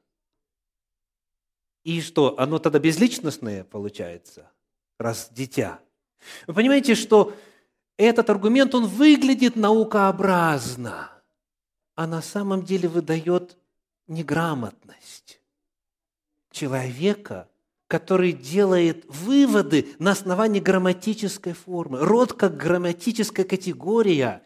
И 1.84 2.00
что, 2.00 2.36
оно 2.40 2.58
тогда 2.58 2.80
безличностное 2.80 3.62
получается, 3.62 4.50
раз 4.98 5.28
дитя? 5.30 5.78
Вы 6.48 6.54
понимаете, 6.54 6.96
что 6.96 7.36
этот 7.98 8.30
аргумент, 8.30 8.74
он 8.74 8.86
выглядит 8.86 9.54
наукообразно, 9.54 11.12
а 11.94 12.06
на 12.08 12.20
самом 12.20 12.64
деле 12.64 12.88
выдает 12.88 13.56
неграмотность 14.08 15.40
человека, 16.50 17.48
который 17.86 18.32
делает 18.32 19.04
выводы 19.06 19.94
на 20.00 20.10
основании 20.10 20.58
грамматической 20.58 21.52
формы. 21.52 22.00
Род 22.00 22.32
как 22.32 22.56
грамматическая 22.56 23.44
категория 23.44 24.42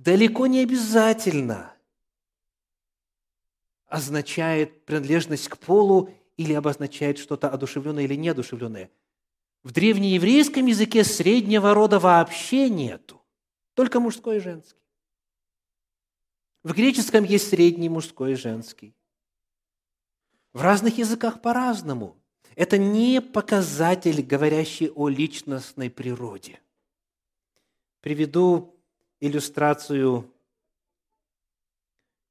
далеко 0.00 0.46
не 0.46 0.60
обязательно 0.60 1.76
означает 3.86 4.86
принадлежность 4.86 5.48
к 5.48 5.58
полу 5.58 6.10
или 6.38 6.54
обозначает 6.54 7.18
что-то 7.18 7.50
одушевленное 7.50 8.04
или 8.04 8.14
неодушевленное. 8.14 8.90
В 9.62 9.72
древнееврейском 9.72 10.64
языке 10.64 11.04
среднего 11.04 11.74
рода 11.74 11.98
вообще 11.98 12.70
нету, 12.70 13.20
только 13.74 14.00
мужской 14.00 14.38
и 14.38 14.40
женский. 14.40 14.80
В 16.62 16.72
греческом 16.72 17.24
есть 17.24 17.48
средний 17.48 17.90
мужской 17.90 18.32
и 18.32 18.36
женский. 18.36 18.94
В 20.54 20.62
разных 20.62 20.96
языках 20.96 21.42
по-разному. 21.42 22.16
Это 22.54 22.78
не 22.78 23.20
показатель, 23.20 24.22
говорящий 24.22 24.88
о 24.88 25.08
личностной 25.08 25.90
природе. 25.90 26.58
Приведу 28.00 28.79
иллюстрацию 29.20 30.32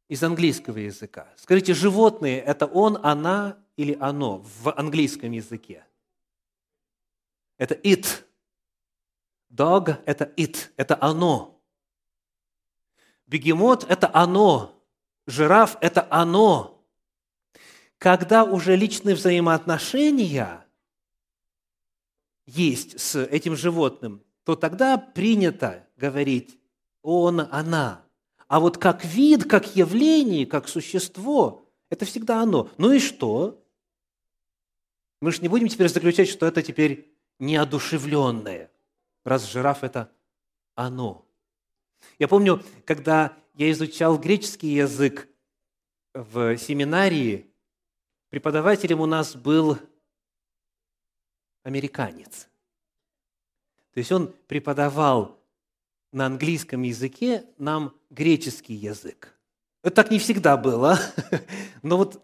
из 0.08 0.24
английского 0.24 0.80
языка. 0.80 1.32
Скажите, 1.38 1.74
животные– 1.74 2.40
это 2.46 2.66
он, 2.66 3.00
она 3.04 3.58
или 3.78 3.96
оно 4.00 4.40
в 4.40 4.70
английском 4.76 5.32
языке. 5.32 5.86
Это 7.58 7.76
it. 7.76 8.26
Dog– 9.50 10.04
это 10.06 10.34
it, 10.36 10.72
это 10.76 10.98
оно. 11.00 11.62
Бегемот– 13.28 13.84
это 13.90 14.10
оно. 14.14 14.84
Жираф– 15.28 15.78
это 15.82 16.08
оно. 16.10 16.84
Когда 18.00 18.44
уже 18.44 18.76
личные 18.76 19.16
взаимоотношения 19.16 20.66
есть 22.46 23.00
с 23.00 23.22
этим 23.22 23.56
животным, 23.56 24.24
то 24.44 24.56
тогда 24.56 24.98
принято 24.98 25.88
говорить 25.98 26.59
он, 27.10 27.48
она. 27.52 28.06
А 28.48 28.60
вот 28.60 28.78
как 28.78 29.04
вид, 29.04 29.46
как 29.50 29.76
явление, 29.76 30.46
как 30.46 30.68
существо, 30.68 31.66
это 31.90 32.06
всегда 32.06 32.42
оно. 32.42 32.70
Ну 32.78 32.92
и 32.92 33.00
что? 33.00 33.64
Мы 35.22 35.32
же 35.32 35.42
не 35.42 35.48
будем 35.48 35.68
теперь 35.68 35.90
заключать, 35.90 36.30
что 36.30 36.46
это 36.46 36.62
теперь 36.62 37.12
неодушевленное, 37.40 38.72
раз 39.24 39.50
жираф– 39.50 39.84
это 39.84 40.12
оно. 40.76 41.26
Я 42.18 42.28
помню, 42.28 42.64
когда 42.86 43.34
я 43.56 43.72
изучал 43.72 44.18
греческий 44.18 44.70
язык 44.70 45.28
в 46.14 46.58
семинарии, 46.58 47.52
преподавателем 48.30 49.02
у 49.02 49.06
нас 49.06 49.36
был 49.36 49.78
американец. 51.64 52.48
То 53.94 53.98
есть 53.98 54.12
он 54.12 54.34
преподавал 54.48 55.39
на 56.12 56.26
английском 56.26 56.82
языке 56.84 57.46
нам 57.58 57.94
греческий 58.10 58.74
язык. 58.74 59.36
Это 59.84 59.96
так 59.96 60.12
не 60.12 60.20
всегда 60.20 60.58
было, 60.58 61.00
но 61.84 61.98
вот 61.98 62.24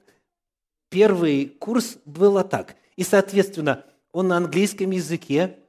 первый 0.89 1.47
курс 1.47 1.97
было 2.05 2.43
так. 2.43 2.75
И, 2.95 3.03
соответственно, 3.03 3.85
он 4.11 4.27
на 4.27 4.37
английском 4.37 4.91
языке 4.91 5.59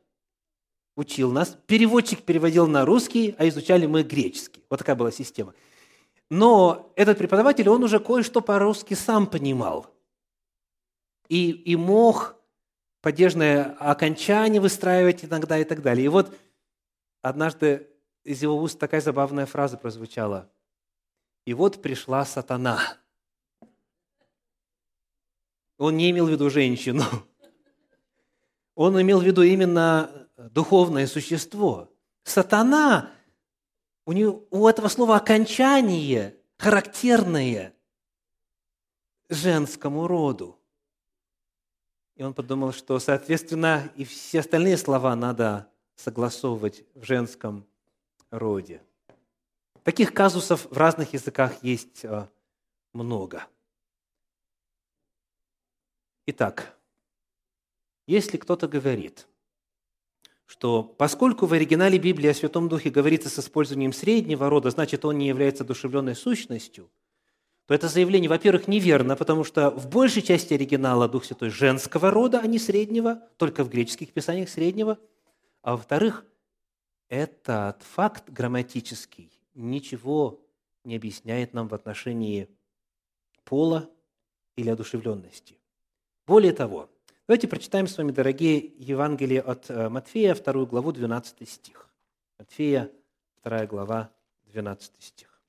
учил 0.97 1.31
нас, 1.31 1.57
переводчик 1.67 2.23
переводил 2.23 2.67
на 2.67 2.85
русский, 2.85 3.35
а 3.39 3.47
изучали 3.49 3.87
мы 3.87 4.03
греческий. 4.03 4.65
Вот 4.71 4.79
такая 4.79 4.97
была 4.97 5.11
система. 5.11 5.55
Но 6.31 6.93
этот 6.97 7.19
преподаватель, 7.19 7.69
он 7.69 7.85
уже 7.85 8.01
кое-что 8.01 8.41
по-русски 8.41 8.95
сам 8.95 9.27
понимал. 9.27 9.87
И, 11.29 11.51
и 11.51 11.77
мог 11.77 12.37
падежное 13.03 13.77
окончание 13.79 14.61
выстраивать 14.61 15.25
иногда 15.25 15.59
и 15.59 15.65
так 15.65 15.83
далее. 15.83 16.07
И 16.07 16.09
вот 16.09 16.35
однажды 17.23 17.89
из 18.27 18.43
его 18.43 18.61
уст 18.61 18.79
такая 18.79 19.01
забавная 19.01 19.47
фраза 19.47 19.79
прозвучала. 19.79 20.51
«И 21.45 21.55
вот 21.55 21.81
пришла 21.81 22.25
сатана». 22.25 22.81
Он 25.79 25.97
не 25.97 26.11
имел 26.11 26.27
в 26.27 26.31
виду 26.31 26.51
женщину. 26.51 27.05
Он 28.75 29.01
имел 29.01 29.21
в 29.21 29.25
виду 29.25 29.43
именно 29.43 30.29
духовное 30.37 31.07
существо. 31.07 31.93
Сатана, 32.25 33.13
у, 34.07 34.13
него, 34.13 34.45
у 34.51 34.67
этого 34.67 34.89
слова 34.89 35.17
окончание 35.17 36.37
характерное 36.57 37.75
женскому 39.29 40.07
роду. 40.07 40.59
И 42.17 42.23
он 42.23 42.33
подумал, 42.33 42.73
что, 42.73 42.99
соответственно, 42.99 43.91
и 43.97 44.05
все 44.05 44.41
остальные 44.41 44.79
слова 44.79 45.15
надо 45.15 45.71
согласовывать 45.95 46.85
в 46.95 47.05
женском 47.05 47.67
роде. 48.31 48.83
Таких 49.83 50.13
казусов 50.13 50.67
в 50.71 50.77
разных 50.77 51.13
языках 51.13 51.63
есть 51.63 52.05
э, 52.05 52.27
много. 52.93 53.47
Итак, 56.27 56.77
если 58.07 58.37
кто-то 58.37 58.67
говорит, 58.67 59.29
что 60.45 60.83
поскольку 60.83 61.47
в 61.47 61.53
оригинале 61.53 61.99
Библии 61.99 62.29
о 62.29 62.35
Святом 62.35 62.69
Духе 62.69 62.91
говорится 62.91 63.29
с 63.29 63.39
использованием 63.39 63.93
среднего 63.93 64.49
рода, 64.49 64.71
значит, 64.71 65.05
он 65.05 65.19
не 65.19 65.29
является 65.29 65.65
душевленной 65.65 66.17
сущностью, 66.17 66.91
то 67.67 67.75
это 67.75 67.89
заявление, 67.89 68.31
во-первых, 68.31 68.69
неверно, 68.69 69.17
потому 69.17 69.43
что 69.43 69.71
в 69.71 69.89
большей 69.89 70.23
части 70.23 70.55
оригинала 70.55 71.09
Дух 71.09 71.25
Святой 71.25 71.51
женского 71.51 72.13
рода, 72.13 72.41
а 72.41 72.47
не 72.47 72.61
среднего, 72.61 73.23
только 73.37 73.65
в 73.65 73.69
греческих 73.69 74.13
писаниях 74.13 74.49
среднего. 74.49 74.99
А 75.63 75.73
во-вторых, 75.73 76.25
этот 77.09 77.83
факт 77.83 78.29
грамматический 78.31 79.31
ничего 79.55 80.41
не 80.85 80.97
объясняет 80.97 81.55
нам 81.55 81.69
в 81.69 81.75
отношении 81.75 82.49
пола 83.45 83.91
или 84.57 84.69
одушевленности. 84.71 85.59
Более 86.27 86.53
того, 86.53 86.91
давайте 87.27 87.49
прочитаем 87.49 87.87
с 87.87 87.97
вами, 87.97 88.11
дорогие, 88.11 88.73
Евангелие 88.79 89.41
от 89.41 89.71
э, 89.71 89.89
Матфея, 89.89 90.35
2 90.35 90.65
главу, 90.67 90.93
12 90.93 91.49
стих. 91.49 91.89
Матфея, 92.39 92.91
2 93.45 93.67
глава, 93.67 94.11
12 94.47 95.03
стих. 95.03 95.41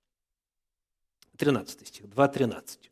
13 1.37 1.87
стих, 1.87 2.05
2.13. 2.05 2.89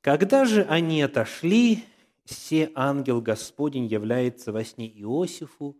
«Когда 0.00 0.44
же 0.44 0.62
они 0.64 1.02
отошли, 1.02 1.84
все 2.24 2.70
ангел 2.74 3.20
Господень 3.20 3.86
является 3.86 4.52
во 4.52 4.64
сне 4.64 4.86
Иосифу 4.86 5.76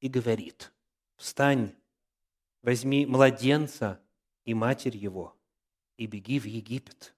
и 0.00 0.08
говорит, 0.08 0.72
«Встань, 1.16 1.74
возьми 2.62 3.06
младенца 3.06 4.00
и 4.44 4.54
матерь 4.54 4.96
его, 4.96 5.36
и 5.96 6.06
беги 6.06 6.38
в 6.38 6.44
Египет, 6.44 7.14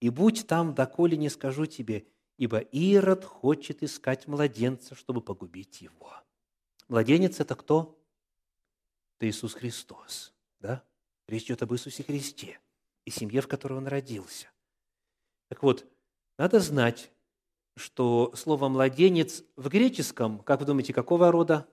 и 0.00 0.10
будь 0.10 0.46
там, 0.46 0.74
доколе 0.74 1.16
не 1.16 1.28
скажу 1.28 1.66
тебе, 1.66 2.06
ибо 2.36 2.58
Ирод 2.58 3.24
хочет 3.24 3.82
искать 3.82 4.26
младенца, 4.26 4.94
чтобы 4.94 5.20
погубить 5.20 5.80
его». 5.80 6.14
Младенец– 6.88 7.40
это 7.40 7.54
кто? 7.54 7.98
Это 9.16 9.28
Иисус 9.28 9.54
Христос. 9.54 10.34
Да? 10.60 10.84
Речь 11.26 11.44
идет 11.44 11.62
об 11.62 11.72
Иисусе 11.72 12.02
Христе 12.02 12.60
и 13.04 13.10
семье, 13.10 13.40
в 13.40 13.48
которой 13.48 13.74
он 13.78 13.86
родился. 13.86 14.50
Так 15.48 15.62
вот, 15.62 15.86
надо 16.38 16.60
знать, 16.60 17.10
что 17.76 18.34
слово 18.34 18.68
«младенец» 18.68 19.44
в 19.56 19.68
греческом, 19.68 20.40
как 20.40 20.60
вы 20.60 20.66
думаете, 20.66 20.92
какого 20.92 21.30
рода? 21.32 21.68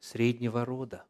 Среднего 0.00 0.64
рода. 0.64 1.04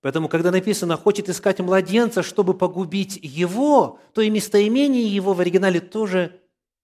Поэтому, 0.00 0.28
когда 0.28 0.50
написано 0.50 0.96
«хочет 0.96 1.28
искать 1.28 1.60
младенца, 1.60 2.22
чтобы 2.22 2.56
погубить 2.56 3.18
его», 3.20 3.98
то 4.14 4.22
и 4.22 4.30
местоимение 4.30 5.06
его 5.06 5.34
в 5.34 5.40
оригинале 5.40 5.80
тоже 5.80 6.40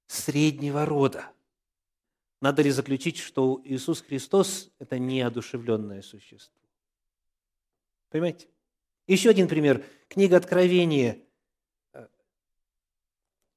среднего 0.06 0.84
рода. 0.84 1.30
Надо 2.40 2.62
ли 2.62 2.70
заключить, 2.70 3.16
что 3.16 3.60
Иисус 3.64 4.02
Христос– 4.02 4.70
это 4.78 4.98
неодушевленное 4.98 6.02
существо? 6.02 6.60
Понимаете? 8.10 8.48
Еще 9.06 9.30
один 9.30 9.48
пример. 9.48 9.84
Книга 10.08 10.36
Откровения, 10.36 11.22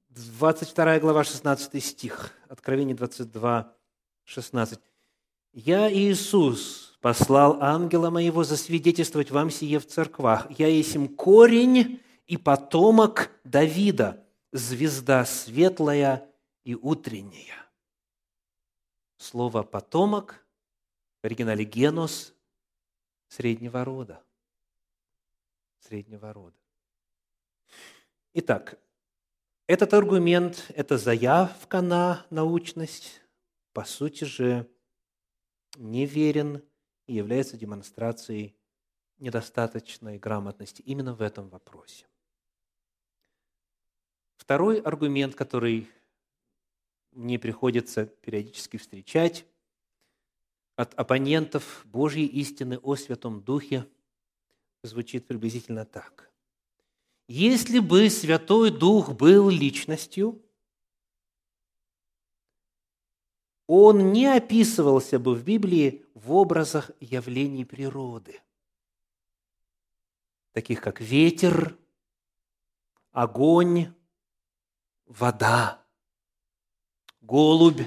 22 0.10 1.00
глава, 1.00 1.24
16 1.24 1.84
стих. 1.84 2.34
Откровение 2.48 2.96
22, 2.96 3.76
16. 4.24 4.80
«Я, 5.54 5.92
Иисус, 5.92 6.89
послал 7.02 7.62
ангела 7.62 8.10
моего 8.10 8.44
засвидетельствовать 8.44 9.32
вам 9.32 9.50
сие 9.50 9.80
в 9.80 9.88
церквах. 9.88 10.48
Я 10.58 10.68
есть 10.68 10.96
им 10.96 11.08
корень 11.08 12.02
и 12.28 12.38
потомок 12.38 13.32
Давида, 13.44 14.26
звезда 14.52 15.26
светлая 15.26 16.30
и 16.64 16.76
утренняя». 16.76 17.56
Слово 19.18 19.64
«потомок» 19.64 20.46
в 21.22 21.26
оригинале 21.26 21.66
«генос» 21.66 22.34
среднего 23.28 23.84
рода– 23.84 24.24
среднего 25.80 26.32
рода. 26.34 26.56
Итак, 28.34 28.80
этот 29.68 29.94
аргумент– 29.94 30.66
это 30.76 30.98
заявка 30.98 31.82
на 31.82 32.26
научность, 32.30 33.22
по 33.74 33.84
сути 33.84 34.24
же 34.24 34.70
неверен 35.78 36.64
и 37.10 37.16
является 37.16 37.58
демонстрацией 37.58 38.56
недостаточной 39.18 40.18
грамотности 40.18 40.82
именно 40.84 41.14
в 41.14 41.22
этом 41.22 41.50
вопросе. 41.50 42.06
Второй 44.38 44.80
аргумент, 44.80 45.36
который 45.36 45.90
мне 47.12 47.38
приходится 47.38 48.06
периодически 48.06 48.78
встречать 48.78 49.46
от 50.76 50.94
оппонентов 50.94 51.82
Божьей 51.86 52.26
истины 52.28 52.78
о 52.78 52.96
Святом 52.96 53.42
Духе– 53.42 53.86
звучит 54.84 55.28
приблизительно 55.28 55.86
так. 55.86 56.32
Если 57.28 57.80
бы 57.80 58.10
Святой 58.10 58.72
Дух 58.72 59.14
был 59.14 59.50
личностью, 59.50 60.42
он 63.72 64.14
не 64.14 64.26
описывался 64.26 65.20
бы 65.20 65.36
в 65.36 65.44
Библии 65.44 66.04
в 66.16 66.34
образах 66.34 66.90
явлений 67.00 67.66
природы, 67.66 68.42
таких 70.54 70.82
как 70.82 71.00
ветер, 71.00 71.78
огонь, 73.12 73.94
вода, 75.06 75.86
голубь, 77.22 77.84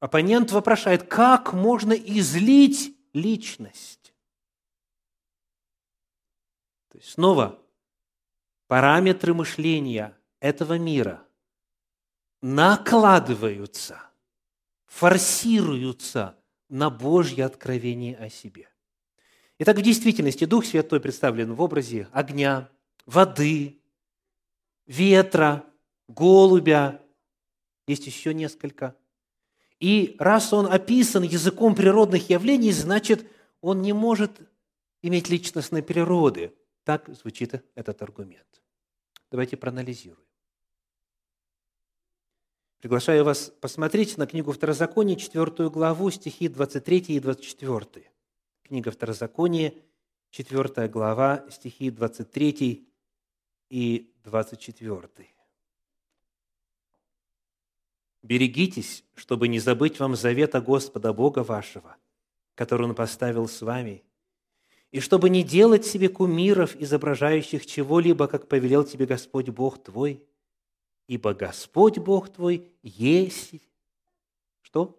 Оппонент 0.00 0.50
вопрошает, 0.50 1.04
как 1.04 1.52
можно 1.52 1.92
излить 1.92 2.96
личность? 3.12 4.12
То 6.88 6.98
есть 6.98 7.10
снова 7.10 7.64
параметры 8.66 9.32
мышления 9.32 10.18
этого 10.42 10.78
мира 10.78 11.26
накладываются, 12.42 14.02
форсируются 14.84 16.36
на 16.68 16.90
Божье 16.90 17.44
откровение 17.44 18.16
о 18.16 18.28
себе. 18.28 18.68
Итак, 19.58 19.78
в 19.78 19.82
действительности 19.82 20.44
Дух 20.44 20.66
Святой 20.66 21.00
представлен 21.00 21.54
в 21.54 21.62
образе 21.62 22.08
огня, 22.12 22.68
воды, 23.06 23.80
ветра, 24.86 25.64
голубя, 26.08 27.00
есть 27.86 28.06
еще 28.06 28.34
несколько– 28.34 28.96
и 29.82 30.14
раз 30.20 30.52
он 30.52 30.72
описан 30.72 31.24
языком 31.24 31.74
природных 31.74 32.30
явлений, 32.30 32.70
значит, 32.70 33.26
он 33.60 33.82
не 33.82 33.92
может 33.92 34.30
иметь 35.02 35.28
личностной 35.28 35.82
природы. 35.82 36.54
Так 36.84 37.08
звучит 37.08 37.60
этот 37.74 38.00
аргумент. 38.00 38.62
Давайте 39.32 39.56
проанализируем. 39.56 40.24
Приглашаю 42.82 43.22
вас 43.24 43.52
посмотреть 43.60 44.18
на 44.18 44.26
книгу 44.26 44.50
Второзакония, 44.50 45.14
4 45.14 45.70
главу, 45.70 46.10
стихи 46.10 46.48
23 46.48 46.98
и 46.98 47.20
24. 47.20 48.10
Книга 48.64 48.90
Второзакония, 48.90 49.72
4 50.30 50.88
глава, 50.88 51.46
стихи 51.48 51.92
23 51.92 52.88
и 53.70 54.12
24. 54.24 55.08
Берегитесь, 58.24 59.04
чтобы 59.14 59.46
не 59.46 59.60
забыть 59.60 60.00
вам 60.00 60.16
завета 60.16 60.60
Господа 60.60 61.12
Бога 61.12 61.44
вашего, 61.44 61.96
который 62.56 62.88
Он 62.88 62.96
поставил 62.96 63.46
с 63.46 63.62
вами, 63.62 64.02
и 64.90 64.98
чтобы 64.98 65.30
не 65.30 65.44
делать 65.44 65.86
себе 65.86 66.08
кумиров, 66.08 66.74
изображающих 66.74 67.64
чего-либо, 67.64 68.26
как 68.26 68.48
повелел 68.48 68.82
тебе 68.82 69.06
Господь 69.06 69.50
Бог 69.50 69.80
твой, 69.80 70.26
ибо 71.06 71.34
Господь 71.34 71.98
Бог 71.98 72.32
твой 72.32 72.70
есть 72.82 73.52
что? 74.62 74.98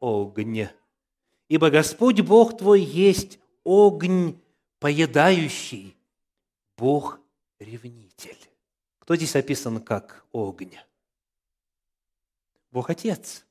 огонь. 0.00 0.74
Ибо 1.48 1.70
Господь 1.70 2.20
Бог 2.20 2.56
твой 2.58 2.82
есть 2.82 3.38
огонь 3.64 4.40
поедающий, 4.78 5.96
Бог-ревнитель. 6.76 8.38
Кто 8.98 9.16
здесь 9.16 9.36
описан 9.36 9.80
как 9.80 10.24
огонь? 10.32 10.84
Бог 12.70 12.90
Отец. 12.90 13.44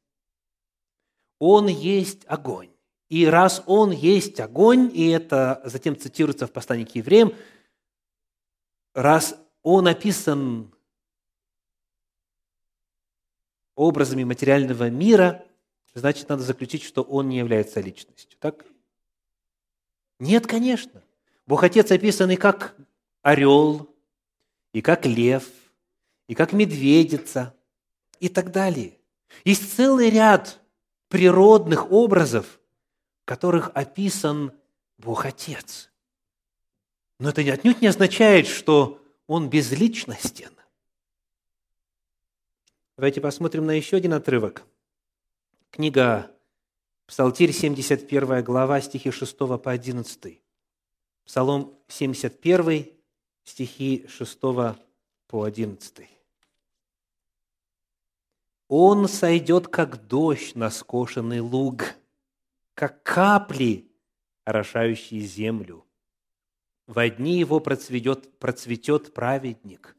Он 1.40 1.68
есть 1.68 2.24
огонь. 2.28 2.70
И 3.10 3.26
раз 3.26 3.62
Он 3.68 3.92
есть 3.92 4.40
огонь, 4.40 4.90
и 4.94 5.10
это 5.10 5.62
затем 5.66 5.98
цитируется 5.98 6.48
в 6.48 6.52
послании 6.52 6.86
к 6.86 6.96
евреям, 6.96 7.34
раз 8.94 9.36
Он 9.62 9.88
описан 9.88 10.73
образами 13.76 14.24
материального 14.24 14.90
мира, 14.90 15.46
значит, 15.94 16.30
надо 16.30 16.44
заключить, 16.44 16.84
что 16.84 17.02
Он 17.02 17.30
не 17.30 17.38
является 17.38 17.82
личностью. 17.82 18.38
Так? 18.40 18.66
Нет, 20.20 20.48
конечно. 20.48 21.04
Бог 21.46 21.64
Отец 21.64 21.92
описан 21.92 22.32
и 22.32 22.36
как 22.36 22.76
орел, 23.22 23.90
и 24.72 24.82
как 24.82 25.06
лев, 25.06 25.48
и 26.28 26.36
как 26.36 26.54
медведица, 26.54 27.56
и 28.20 28.30
так 28.30 28.52
далее. 28.52 28.98
Есть 29.44 29.76
целый 29.76 30.10
ряд 30.10 30.62
природных 31.10 31.92
образов, 31.92 32.60
в 33.22 33.26
которых 33.26 33.72
описан 33.74 34.52
Бог 34.98 35.26
Отец. 35.26 35.92
Но 37.20 37.30
это 37.30 37.42
отнюдь 37.42 37.82
не 37.82 37.88
означает, 37.88 38.48
что 38.48 39.02
Он 39.28 39.50
безличностен. 39.50 40.52
Давайте 42.96 43.22
посмотрим 43.22 43.66
на 43.66 43.72
еще 43.72 43.98
один 43.98 44.14
отрывок. 44.14 44.64
Книга 45.72 46.30
Псалтирь, 47.08 47.52
71 47.52 48.44
глава, 48.44 48.82
стихи 48.82 49.10
6 49.10 49.36
по 49.36 49.72
11. 49.72 50.40
Псалом 51.26 51.76
71, 51.88 52.92
стихи 53.44 54.06
6 54.08 54.40
по 54.40 55.44
11. 55.44 56.08
«Он 58.68 59.08
сойдет, 59.08 59.70
как 59.70 60.06
дождь 60.06 60.54
на 60.54 60.70
скошенный 60.70 61.40
луг, 61.40 61.96
как 62.76 63.02
капли, 63.02 63.88
орошающие 64.46 65.22
землю. 65.22 65.84
В 66.86 67.10
дни 67.10 67.40
его 67.40 67.60
процветет, 67.60 68.38
процветет 68.38 69.16
праведник, 69.16 69.96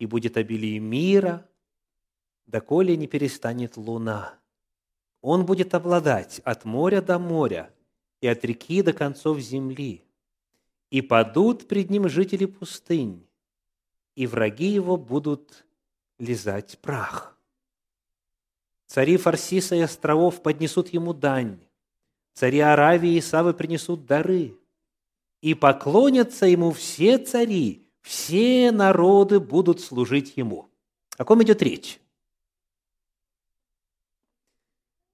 и 0.00 0.06
будет 0.06 0.36
обилие 0.36 0.80
мира, 0.80 1.46
доколе 2.50 2.96
не 2.96 3.06
перестанет 3.06 3.76
луна. 3.76 4.34
Он 5.22 5.46
будет 5.46 5.74
обладать 5.74 6.40
от 6.40 6.64
моря 6.64 7.00
до 7.00 7.18
моря 7.18 7.72
и 8.20 8.26
от 8.26 8.44
реки 8.44 8.82
до 8.82 8.92
концов 8.92 9.38
земли. 9.38 10.04
И 10.90 11.02
падут 11.02 11.68
пред 11.68 11.88
ним 11.90 12.08
жители 12.08 12.46
пустынь, 12.46 13.24
и 14.16 14.26
враги 14.26 14.66
его 14.66 14.96
будут 14.96 15.64
лизать 16.18 16.78
прах. 16.80 17.38
Цари 18.86 19.16
Фарсиса 19.16 19.76
и 19.76 19.80
островов 19.80 20.42
поднесут 20.42 20.88
ему 20.88 21.14
дань, 21.14 21.60
цари 22.34 22.58
Аравии 22.58 23.14
и 23.14 23.20
Савы 23.20 23.54
принесут 23.54 24.04
дары, 24.04 24.56
и 25.40 25.54
поклонятся 25.54 26.46
ему 26.46 26.72
все 26.72 27.18
цари, 27.18 27.86
все 28.00 28.72
народы 28.72 29.38
будут 29.38 29.80
служить 29.80 30.36
ему. 30.36 30.68
О 31.16 31.24
ком 31.24 31.40
идет 31.44 31.62
речь? 31.62 32.00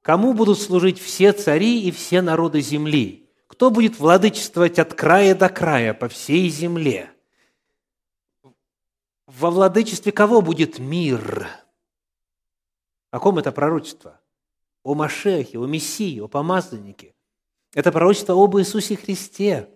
Кому 0.06 0.34
будут 0.34 0.60
служить 0.60 1.00
все 1.00 1.32
цари 1.32 1.82
и 1.82 1.90
все 1.90 2.22
народы 2.22 2.60
земли? 2.60 3.28
Кто 3.48 3.72
будет 3.72 3.98
владычествовать 3.98 4.78
от 4.78 4.94
края 4.94 5.34
до 5.34 5.48
края 5.48 5.94
по 5.94 6.06
всей 6.06 6.48
земле? 6.48 7.10
Во 9.26 9.50
владычестве 9.50 10.12
кого 10.12 10.42
будет 10.42 10.78
мир? 10.78 11.48
О 13.10 13.18
ком 13.18 13.38
это 13.38 13.50
пророчество? 13.50 14.20
О 14.84 14.94
Машехе, 14.94 15.58
о 15.58 15.66
Мессии, 15.66 16.20
о 16.20 16.28
помазаннике. 16.28 17.16
Это 17.74 17.90
пророчество 17.90 18.36
об 18.40 18.56
Иисусе 18.58 18.94
Христе. 18.94 19.68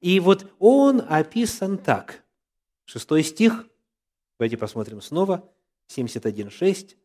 И 0.00 0.18
вот 0.18 0.52
он 0.58 1.04
описан 1.08 1.78
так. 1.78 2.24
Шестой 2.84 3.22
стих, 3.22 3.64
давайте 4.40 4.56
посмотрим 4.56 5.00
снова, 5.00 5.48
71.6 5.88 6.96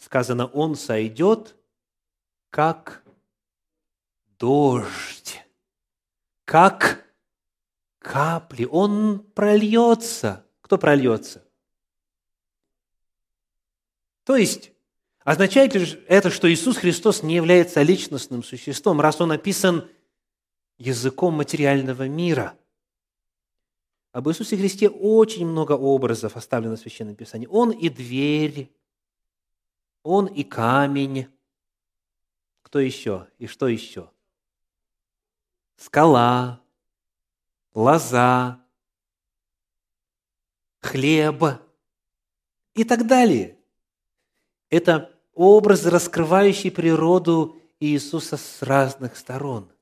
сказано, 0.00 0.46
он 0.46 0.74
сойдет, 0.74 1.54
как 2.50 3.04
дождь, 4.38 5.40
как 6.44 7.04
капли. 7.98 8.64
Он 8.64 9.20
прольется. 9.20 10.44
Кто 10.62 10.78
прольется? 10.78 11.44
То 14.24 14.36
есть, 14.36 14.72
означает 15.20 15.74
ли 15.74 15.86
это, 16.08 16.30
что 16.30 16.50
Иисус 16.50 16.78
Христос 16.78 17.22
не 17.22 17.34
является 17.34 17.82
личностным 17.82 18.42
существом, 18.42 19.00
раз 19.00 19.20
Он 19.20 19.32
описан 19.32 19.88
языком 20.78 21.34
материального 21.34 22.08
мира? 22.08 22.56
Об 24.12 24.28
Иисусе 24.28 24.56
Христе 24.56 24.88
очень 24.88 25.46
много 25.46 25.72
образов 25.72 26.36
оставлено 26.36 26.76
в 26.76 26.80
Священном 26.80 27.14
Писании. 27.14 27.46
Он 27.48 27.70
и 27.70 27.88
дверь, 27.88 28.70
он 30.02 30.26
и 30.26 30.44
камень. 30.44 31.28
Кто 32.62 32.78
еще? 32.78 33.28
И 33.38 33.46
что 33.46 33.68
еще? 33.68 34.10
Скала, 35.76 36.62
лоза, 37.74 38.60
хлеб 40.80 41.42
и 42.74 42.84
так 42.84 43.06
далее. 43.06 43.58
Это 44.68 45.18
образ, 45.34 45.84
раскрывающий 45.86 46.70
природу 46.70 47.60
Иисуса 47.80 48.36
с 48.36 48.62
разных 48.62 49.16
сторон. 49.16 49.72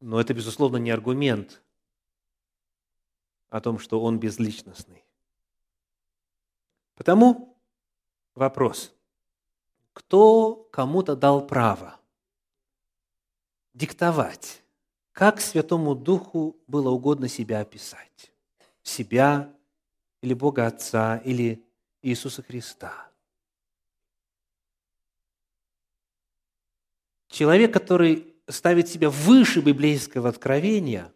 Но 0.00 0.20
это, 0.20 0.34
безусловно, 0.34 0.76
не 0.76 0.90
аргумент 0.90 1.62
о 3.48 3.60
том, 3.60 3.78
что 3.78 4.00
он 4.00 4.18
безличностный. 4.18 5.04
Потому 6.94 7.55
Вопрос. 8.36 8.94
Кто 9.94 10.68
кому-то 10.70 11.16
дал 11.16 11.46
право 11.46 11.98
диктовать, 13.72 14.62
как 15.12 15.40
Святому 15.40 15.94
Духу 15.94 16.54
было 16.66 16.90
угодно 16.90 17.28
себя 17.28 17.60
описать? 17.60 18.30
Себя 18.82 19.50
или 20.20 20.34
Бога 20.34 20.66
Отца, 20.66 21.16
или 21.16 21.64
Иисуса 22.02 22.42
Христа? 22.42 23.10
Человек, 27.28 27.72
который 27.72 28.36
ставит 28.48 28.86
себя 28.88 29.08
выше 29.08 29.62
библейского 29.62 30.28
откровения, 30.28 31.10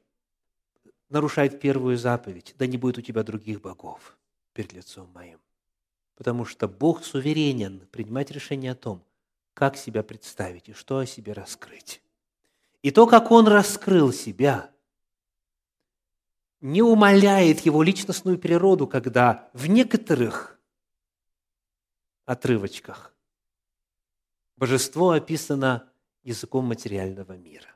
нарушает 1.10 1.60
первую 1.60 1.98
заповедь. 1.98 2.54
Да 2.56 2.66
не 2.66 2.78
будет 2.78 2.96
у 2.96 3.02
тебя 3.02 3.22
других 3.24 3.60
богов 3.60 4.16
перед 4.54 4.72
лицом 4.72 5.10
моим 5.12 5.38
потому 6.20 6.44
что 6.44 6.68
Бог 6.68 7.02
суверенен 7.02 7.80
принимать 7.90 8.30
решение 8.30 8.72
о 8.72 8.74
том, 8.74 9.02
как 9.54 9.78
себя 9.78 10.02
представить 10.02 10.68
и 10.68 10.74
что 10.74 10.98
о 10.98 11.06
себе 11.06 11.32
раскрыть. 11.32 12.02
И 12.82 12.90
то, 12.90 13.06
как 13.06 13.30
Он 13.30 13.48
раскрыл 13.48 14.12
себя, 14.12 14.70
не 16.60 16.82
умаляет 16.82 17.60
Его 17.60 17.82
личностную 17.82 18.38
природу, 18.38 18.86
когда 18.86 19.48
в 19.54 19.66
некоторых 19.66 20.60
отрывочках 22.26 23.14
божество 24.58 25.12
описано 25.12 25.90
языком 26.22 26.66
материального 26.66 27.32
мира. 27.32 27.74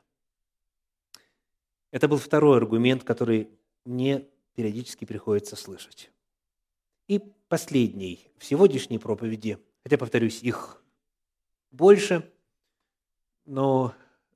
Это 1.89 2.07
был 2.07 2.19
второй 2.19 2.57
аргумент, 2.57 3.03
который 3.03 3.49
мне 3.85 4.27
периодически 4.53 5.05
приходится 5.05 5.55
слышать. 5.55 6.11
И 7.07 7.19
последний 7.47 8.31
в 8.37 8.45
сегодняшней 8.45 8.99
проповеди, 8.99 9.59
хотя, 9.83 9.97
повторюсь, 9.97 10.41
их 10.41 10.81
больше, 11.71 12.31
но 13.45 13.93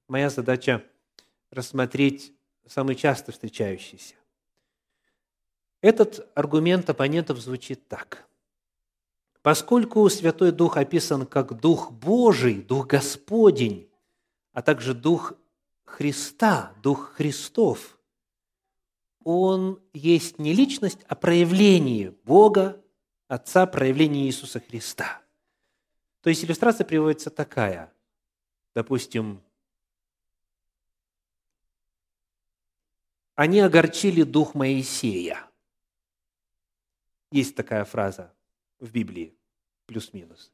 моя 0.08 0.30
задача 0.30 0.84
рассмотреть 1.52 2.34
самый 2.68 2.96
часто 2.96 3.32
встречающийся. 3.32 4.16
Этот 5.82 6.30
аргумент 6.36 6.90
оппонентов 6.90 7.40
звучит 7.40 7.88
так. 7.88 8.28
Поскольку 9.42 10.08
Святой 10.10 10.52
Дух 10.52 10.78
описан 10.78 11.26
как 11.26 11.60
Дух 11.60 11.92
Божий, 11.92 12.62
Дух 12.62 12.88
Господень, 12.88 13.90
а 14.52 14.62
также 14.62 14.94
Дух 14.94 15.34
Христа, 15.86 16.74
Дух 16.84 17.14
Христов, 17.14 17.98
Он 19.24 19.82
есть 19.94 20.40
не 20.40 20.54
личность, 20.54 21.00
а 21.08 21.16
проявление 21.16 22.12
Бога 22.24 22.82
Отца 23.30 23.68
проявление 23.68 24.26
Иисуса 24.26 24.60
Христа. 24.60 25.22
То 26.22 26.32
есть 26.32 26.44
иллюстрация 26.44 26.84
приводится 26.84 27.30
такая. 27.30 27.94
Допустим, 28.74 29.40
они 33.36 33.60
огорчили 33.60 34.24
дух 34.24 34.56
Моисея. 34.56 35.48
Есть 37.32 37.56
такая 37.56 37.86
фраза 37.86 38.34
в 38.80 38.92
Библии, 38.92 39.38
плюс-минус. 39.86 40.52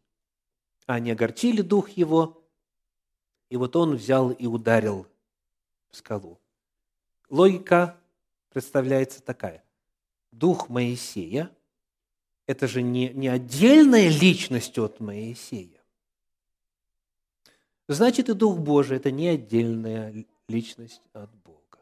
Они 0.86 1.12
огорчили 1.12 1.62
дух 1.62 1.90
его, 1.92 2.46
и 3.50 3.56
вот 3.56 3.78
он 3.78 3.96
взял 3.96 4.32
и 4.32 4.48
ударил 4.48 5.08
в 5.92 5.96
скалу. 5.96 6.42
Логика 7.30 7.98
представляется 8.56 9.22
такая. 9.22 9.62
Дух 10.32 10.70
Моисея– 10.70 11.52
это 12.48 12.70
же 12.70 12.82
не, 12.82 13.10
не 13.10 13.28
отдельная 13.28 14.08
личность 14.08 14.80
от 14.80 15.02
Моисея. 15.02 15.84
Значит, 17.90 18.30
и 18.30 18.34
Дух 18.34 18.58
Божий– 18.60 18.96
это 18.96 19.12
не 19.12 19.28
отдельная 19.28 20.26
личность 20.48 21.02
от 21.12 21.36
Бога. 21.36 21.80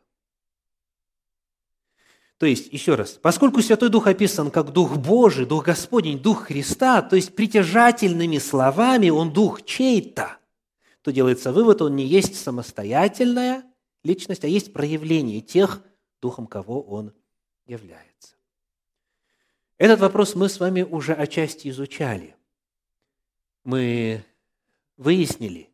То 2.39 2.47
есть, 2.47 2.73
еще 2.73 2.95
раз, 2.95 3.19
поскольку 3.21 3.61
Святой 3.61 3.89
Дух 3.89 4.07
описан 4.07 4.49
как 4.49 4.73
Дух 4.73 4.97
Божий, 4.97 5.45
Дух 5.45 5.65
Господень, 5.65 6.17
Дух 6.17 6.45
Христа, 6.45 7.03
то 7.03 7.15
есть 7.15 7.35
притяжательными 7.35 8.39
словами 8.39 9.11
Он 9.11 9.31
Дух 9.31 9.63
чей-то, 9.63 10.39
то 11.03 11.11
делается 11.11 11.53
вывод, 11.53 11.83
Он 11.83 11.95
не 11.95 12.07
есть 12.07 12.35
самостоятельная 12.35 13.63
личность, 14.03 14.43
а 14.43 14.47
есть 14.47 14.73
проявление 14.73 15.39
тех, 15.39 15.83
Духом 16.23 16.47
кого 16.47 16.81
Он 16.83 17.13
является. 17.65 18.35
Этот 19.77 19.99
вопрос 19.99 20.35
мы 20.35 20.47
с 20.47 20.57
вами 20.57 20.81
уже 20.81 21.13
отчасти 21.13 21.67
изучали. 21.67 22.33
Мы 23.65 24.23
выяснили, 24.95 25.69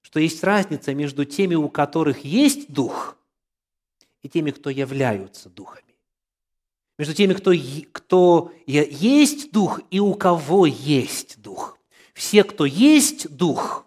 что 0.00 0.20
есть 0.20 0.42
разница 0.42 0.94
между 0.94 1.26
теми, 1.26 1.54
у 1.54 1.68
которых 1.68 2.24
есть 2.24 2.72
Дух, 2.72 3.18
и 4.22 4.30
теми, 4.30 4.52
кто 4.52 4.70
являются 4.70 5.50
Духами 5.50 5.84
между 6.98 7.14
теми, 7.14 7.34
кто, 7.34 7.52
кто 7.92 8.52
есть 8.66 9.52
Дух 9.52 9.80
и 9.90 10.00
у 10.00 10.14
кого 10.14 10.64
есть 10.64 11.42
Дух. 11.42 11.78
Все, 12.14 12.44
кто 12.44 12.64
есть 12.64 13.28
Дух, 13.28 13.84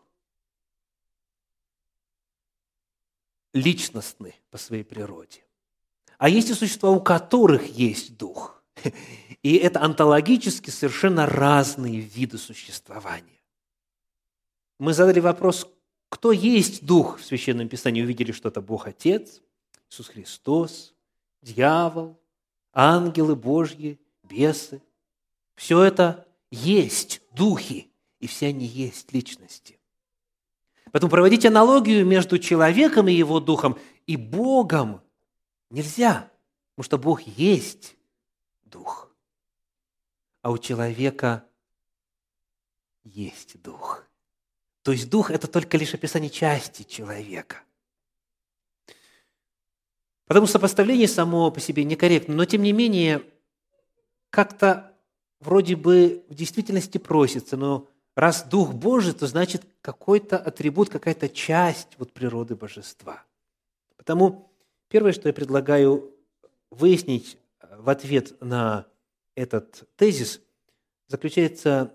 личностны 3.54 4.36
по 4.52 4.58
своей 4.58 4.84
природе. 4.84 5.47
А 6.18 6.30
есть 6.30 6.50
и 6.50 6.54
существа, 6.54 6.90
у 6.90 7.00
которых 7.00 7.68
есть 7.78 8.18
Дух. 8.18 8.64
И 9.44 9.56
это 9.56 9.82
онтологически 9.82 10.70
совершенно 10.70 11.26
разные 11.26 12.00
виды 12.00 12.38
существования. 12.38 13.40
Мы 14.80 14.94
задали 14.94 15.20
вопрос, 15.20 15.68
кто 16.10 16.32
есть 16.32 16.86
Дух 16.86 17.20
в 17.20 17.26
Священном 17.26 17.70
Писании, 17.70 18.02
увидели, 18.02 18.32
что 18.32 18.50
это 18.50 18.62
Бог 18.62 18.88
Отец, 18.88 19.42
Иисус 19.90 20.08
Христос, 20.08 20.94
дьявол, 21.42 22.20
ангелы 22.74 23.36
Божьи, 23.36 24.00
бесы. 24.24 24.82
Все 25.56 25.82
это 25.84 26.28
есть 26.52 27.22
духи, 27.32 27.92
и 28.20 28.28
все 28.28 28.48
они 28.48 28.66
есть 28.66 29.14
личности. 29.14 29.80
Поэтому 30.92 31.10
проводить 31.10 31.46
аналогию 31.46 32.06
между 32.06 32.38
человеком 32.40 33.08
и 33.08 33.14
его 33.14 33.40
духом 33.40 33.78
и 34.06 34.16
Богом 34.16 35.02
нельзя, 35.70 36.32
потому 36.76 36.86
что 36.86 36.98
Бог 36.98 37.22
есть 37.22 37.96
дух, 38.64 39.12
а 40.42 40.52
у 40.52 40.58
человека 40.58 41.46
есть 43.04 43.62
дух. 43.62 44.04
То 44.84 44.92
есть 44.92 45.10
дух– 45.10 45.32
это 45.32 45.48
только 45.48 45.78
лишь 45.78 45.94
описание 45.94 46.30
части 46.30 46.84
человека. 46.84 47.64
Потому 50.28 50.46
что 50.46 50.54
сопоставление 50.54 51.08
само 51.08 51.52
по 51.52 51.60
себе 51.60 51.84
некорректно, 51.84 52.36
но 52.36 52.46
тем 52.46 52.62
не 52.62 52.74
менее 52.74 53.24
как-то 54.30 54.94
вроде 55.40 55.76
бы 55.76 56.26
в 56.30 56.36
действительности 56.36 56.98
просится, 56.98 57.58
но 57.58 57.88
раз 58.16 58.44
Дух 58.44 58.74
Божий, 58.74 59.14
то 59.14 59.28
значит 59.28 59.64
какой-то 59.82 60.38
атрибут, 60.38 60.90
какая-то 60.90 61.30
часть 61.30 61.90
вот 61.98 62.12
природы 62.12 62.56
божества. 62.56 63.24
Потому 63.96 64.47
первое, 64.90 65.14
что 65.14 65.30
я 65.30 65.34
предлагаю 65.34 66.14
выяснить 66.70 67.38
в 67.62 67.90
ответ 67.90 68.40
на 68.42 68.88
этот 69.36 69.88
тезис, 69.96 70.42
заключается 71.08 71.94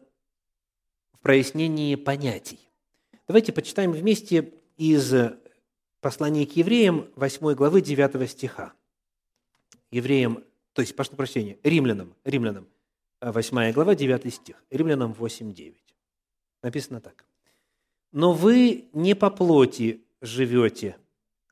в 1.13 1.19
прояснении 1.19 1.95
понятий. 1.95 2.61
Давайте 3.27 3.53
почитаем 3.53 3.93
вместе 3.93 4.55
из 4.77 5.13
Послание 6.03 6.49
к 6.49 6.57
евреям, 6.57 7.09
8 7.15 7.55
главы 7.55 7.81
9 7.81 8.29
стиха. 8.29 8.73
Евреям, 9.93 10.43
то 10.73 10.83
есть, 10.83 10.97
прошу 10.97 11.15
прощения, 11.15 11.61
римлянам, 11.63 12.17
римлянам, 12.25 12.67
8 13.21 13.71
глава, 13.71 13.95
9 13.95 14.35
стих. 14.35 14.65
Римлянам 14.71 15.13
8, 15.13 15.55
9. 15.55 15.95
Написано 16.61 17.01
так. 17.01 17.25
«Но 18.11 18.33
вы 18.33 18.89
не 18.93 19.15
по 19.15 19.31
плоти 19.31 20.03
живете, 20.21 20.97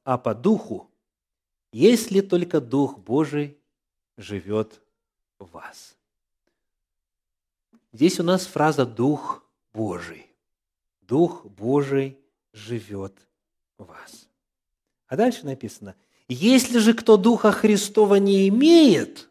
а 0.03 0.19
по 0.19 0.35
духу, 0.35 0.90
если 1.73 2.21
только 2.21 2.61
Дух 2.61 2.99
Божий 2.99 3.57
живет 4.17 4.81
в 5.39 5.51
вас». 5.53 5.97
Здесь 7.93 8.21
у 8.21 8.23
нас 8.23 8.47
фраза 8.47 8.87
«Дух 8.87 9.45
Божий». 9.73 10.27
Дух 11.01 11.45
Божий 11.45 12.17
живет 12.53 13.15
в 13.79 13.85
вас. 13.85 14.29
А 15.09 15.17
дальше 15.17 15.45
написано, 15.45 15.97
если 16.29 16.79
же 16.79 16.95
кто 16.95 17.17
Духа 17.17 17.51
Христова 17.51 18.15
не 18.15 18.49
имеет, 18.49 19.29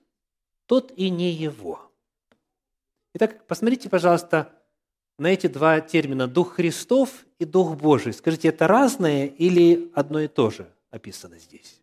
тот 0.65 0.91
и 0.97 1.09
не 1.09 1.31
его. 1.31 1.89
Итак, 3.13 3.47
посмотрите, 3.47 3.89
пожалуйста, 3.89 4.53
на 5.17 5.27
эти 5.27 5.47
два 5.47 5.79
термина 5.79 6.27
«Дух 6.27 6.55
Христов» 6.55 7.25
и 7.39 7.45
«Дух 7.45 7.75
Божий». 7.77 8.11
Скажите, 8.11 8.49
это 8.49 8.67
разное 8.67 9.27
или 9.27 9.89
одно 9.93 10.19
и 10.19 10.27
то 10.27 10.49
же 10.49 10.69
описано 10.91 11.39
здесь? 11.39 11.81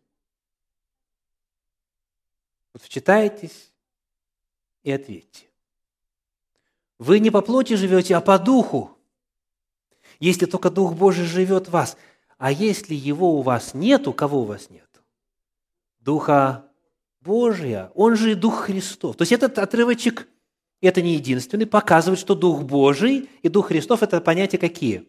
Вот 2.77 2.83
вчитайтесь 2.83 3.73
и 4.83 4.93
ответьте. 4.93 5.47
Вы 6.99 7.21
не 7.21 7.31
по 7.31 7.41
плоти 7.41 7.73
живете, 7.73 8.15
а 8.15 8.21
по 8.21 8.39
духу. 8.39 8.97
Если 10.21 10.45
только 10.45 10.69
Дух 10.71 10.95
Божий 10.95 11.25
живет 11.25 11.69
в 11.69 11.71
вас– 11.71 11.97
а 12.39 12.53
если 12.53 12.95
его 12.95 13.39
у 13.39 13.43
вас 13.43 13.75
нету, 13.75 14.12
кого 14.12 14.43
у 14.43 14.45
вас 14.45 14.69
нет? 14.69 14.85
Духа 16.01 16.67
Божия, 17.21 17.91
он 17.95 18.17
же 18.17 18.33
и 18.33 18.35
Дух 18.35 18.65
Христов. 18.65 19.17
То 19.17 19.23
есть 19.23 19.33
этот 19.33 19.59
отрывочек, 19.59 20.29
это 20.81 21.01
не 21.01 21.15
единственный, 21.15 21.67
показывает, 21.67 22.21
что 22.21 22.35
Дух 22.35 22.62
Божий 22.62 23.31
и 23.43 23.49
Дух 23.49 23.69
Христов– 23.69 24.03
это 24.03 24.21
понятия 24.21 24.59
какие? 24.59 25.09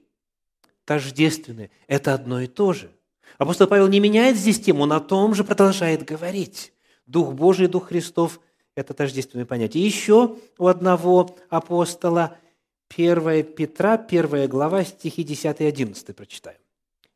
Тождественные. 0.85 1.69
Это 1.87 2.13
одно 2.13 2.39
и 2.39 2.47
то 2.47 2.71
же. 2.71 2.89
Апостол 3.37 3.67
Павел 3.67 3.87
не 3.87 3.99
меняет 3.99 4.37
здесь 4.37 4.61
тему, 4.61 4.83
он 4.83 4.93
о 4.93 5.01
том 5.01 5.35
же 5.35 5.43
продолжает 5.43 6.03
говорить. 6.03 6.71
Дух 7.07 7.33
Божий 7.33 7.67
Дух 7.67 7.87
Христов– 7.87 8.39
это 8.75 8.93
тождественные 8.93 9.45
понятия. 9.45 9.79
Еще 9.79 10.35
у 10.57 10.67
одного 10.67 11.35
апостола 11.49 12.37
1 12.95 13.43
Петра, 13.55 13.93
1 13.93 14.47
глава, 14.47 14.83
стихи 14.83 15.23
10 15.23 15.61
и 15.61 15.65
11 15.65 16.15
прочитаем. 16.15 16.59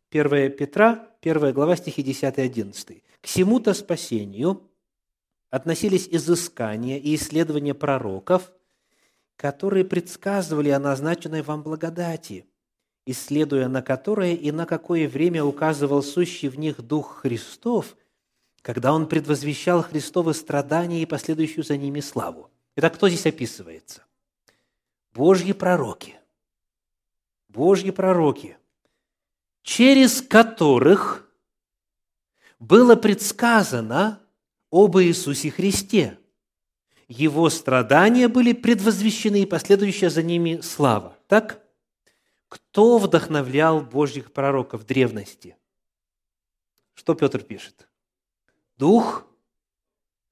1 0.10 0.52
Петра, 0.54 1.08
1 1.22 1.54
глава, 1.54 1.76
стихи 1.76 2.04
10 2.04 2.38
и 2.38 2.42
11. 2.42 3.04
«К 3.22 3.28
всему-то 3.28 3.74
спасению 3.74 4.64
относились 5.50 6.08
изыскания 6.10 6.98
и 6.98 7.16
исследования 7.16 7.74
пророков, 7.74 8.52
которые 9.36 9.86
предсказывали 9.86 10.70
о 10.70 10.80
назначенной 10.80 11.42
вам 11.42 11.64
благодати, 11.64 12.46
исследуя 13.06 13.68
на 13.68 13.82
которое 13.82 14.36
и 14.36 14.52
на 14.52 14.66
какое 14.66 15.08
время 15.10 15.44
указывал 15.44 16.02
сущий 16.04 16.48
в 16.48 16.58
них 16.58 16.82
Дух 16.82 17.22
Христов, 17.22 17.98
когда 18.62 18.93
Он 18.93 19.07
предвозвещал 19.07 19.84
Христовы 19.84 20.34
страдания 20.34 21.01
и 21.01 21.05
последующую 21.05 21.64
за 21.64 21.78
ними 21.78 21.99
славу». 21.99 22.49
Итак, 22.76 22.95
кто 22.95 23.09
здесь 23.09 23.26
описывается? 23.26 24.03
Божьи 25.14 25.51
пророки. 25.51 26.18
Божьи 27.49 27.91
пророки– 27.91 28.57
через 29.64 30.22
которых 30.22 31.28
было 32.59 32.95
предсказано 32.95 34.22
об 34.72 34.97
Иисусе 34.97 35.51
Христе. 35.51 36.18
Его 37.07 37.49
страдания 37.49 38.28
были 38.28 38.53
предвозвещены 38.53 39.41
и 39.41 39.45
последующая 39.45 40.09
за 40.09 40.24
ними 40.24 40.62
слава. 40.62 41.18
Так? 41.28 41.62
Кто 42.47 42.97
вдохновлял 42.97 43.82
Божьих 43.82 44.32
пророков 44.34 44.86
древности? 44.86 45.55
Что 46.93 47.16
Петр 47.16 47.41
пишет? 47.41 47.88
Дух 48.78 49.26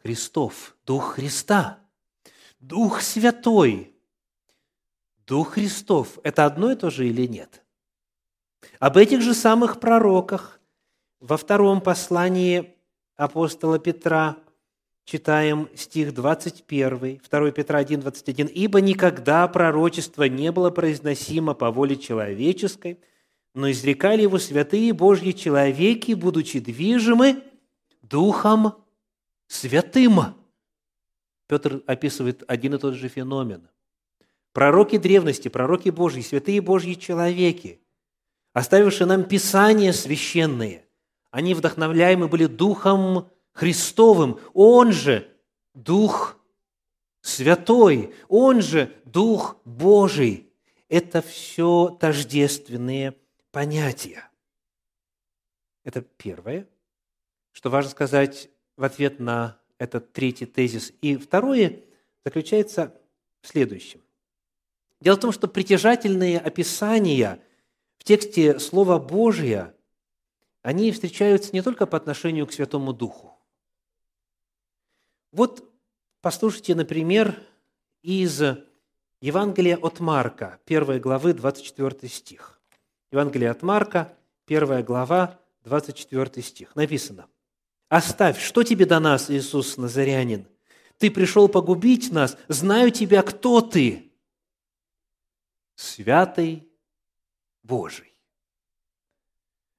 Христов, 0.01 0.75
Дух 0.85 1.15
Христа, 1.15 1.79
Дух 2.59 3.01
Святой, 3.01 3.93
Дух 5.25 5.51
Христов– 5.53 6.17
это 6.23 6.45
одно 6.45 6.71
и 6.71 6.75
то 6.75 6.89
же 6.89 7.07
или 7.07 7.27
нет? 7.27 7.63
Об 8.79 8.97
этих 8.97 9.21
же 9.21 9.33
самых 9.33 9.79
пророках 9.79 10.59
во 11.19 11.37
втором 11.37 11.81
послании 11.81 12.75
апостола 13.15 13.77
Петра 13.77 14.37
читаем 15.05 15.69
стих 15.75 16.13
21, 16.13 17.19
2 17.29 17.51
Петра 17.51 17.79
1, 17.79 17.99
21. 17.99 18.47
«Ибо 18.47 18.81
никогда 18.81 19.47
пророчество 19.47 20.23
не 20.23 20.51
было 20.51 20.69
произносимо 20.69 21.53
по 21.53 21.71
воле 21.71 21.95
человеческой, 21.95 22.99
но 23.53 23.69
изрекали 23.69 24.21
его 24.21 24.37
святые 24.37 24.93
Божьи 24.93 25.31
человеки, 25.31 26.13
будучи 26.13 26.59
движимы 26.59 27.43
Духом 28.09 28.73
Святым». 29.47 30.35
Петр 31.47 31.83
описывает 31.87 32.43
один 32.47 32.75
и 32.75 32.77
тот 32.77 32.93
же 32.95 33.07
феномен. 33.07 33.69
Пророки 34.51 34.97
древности, 34.97 35.47
пророки 35.47 35.89
Божьи, 35.89 36.21
святые 36.21 36.61
Божьи 36.61 36.93
человеки, 36.93 37.81
оставившие 38.53 39.07
нам 39.07 39.23
Писания 39.23 39.93
священные, 39.93 40.85
они 41.31 41.53
вдохновляемы 41.53 42.27
были 42.27 42.45
Духом 42.45 43.29
Христовым. 43.51 44.39
Он 44.53 44.91
же 44.91 45.31
Дух 45.73 46.37
Святой, 47.21 48.13
Он 48.27 48.61
же 48.61 48.95
Дух 49.05 49.57
Божий. 49.65 50.51
Это 50.87 51.21
все 51.21 51.95
тождественные 51.99 53.15
понятия. 53.51 54.29
Это 55.83 56.01
первое, 56.01 56.67
что 57.59 57.69
важно 57.69 57.91
сказать 57.91 58.49
в 58.77 58.85
ответ 58.85 59.19
на 59.19 59.59
этот 59.79 60.13
третий 60.13 60.45
тезис. 60.45 60.93
И 61.01 61.17
второе 61.17 61.81
заключается 62.23 62.97
в 63.41 63.49
следующем. 63.49 63.99
Дело 65.01 65.17
в 65.17 65.19
том, 65.19 65.33
что 65.33 65.49
притяжательные 65.49 66.39
описания 66.39 67.43
в 67.97 68.05
тексте 68.05 68.59
Слова 68.59 68.97
Божия, 68.97 69.75
они 70.61 70.93
встречаются 70.93 71.51
не 71.51 71.61
только 71.61 71.85
по 71.85 71.97
отношению 71.97 72.47
к 72.47 72.53
Святому 72.53 72.93
Духу. 72.93 73.37
Вот 75.33 75.69
послушайте, 76.21 76.75
например, 76.75 77.37
из 78.03 78.41
Евангелия 79.19 79.75
от 79.75 79.99
Марка, 79.99 80.61
1 80.65 81.01
главы, 81.01 81.33
24 81.33 82.07
стих. 82.09 82.61
Евангелие 83.11 83.51
от 83.51 83.63
Марка, 83.63 84.13
1 84.47 84.81
глава, 84.85 85.37
24 85.65 86.41
стих. 86.41 86.73
Написано– 86.77 87.27
Оставь, 87.89 88.39
что 88.39 88.63
тебе 88.63 88.85
до 88.85 88.99
нас, 88.99 89.31
Иисус 89.31 89.77
Назарянин? 89.77 90.47
Ты 90.99 91.09
пришел 91.09 91.49
погубить 91.49 92.11
нас, 92.11 92.37
знаю 92.47 92.91
тебя, 92.91 93.23
кто 93.23 93.61
ты. 93.61 94.11
Святый 95.75 96.67
Божий. 97.63 98.13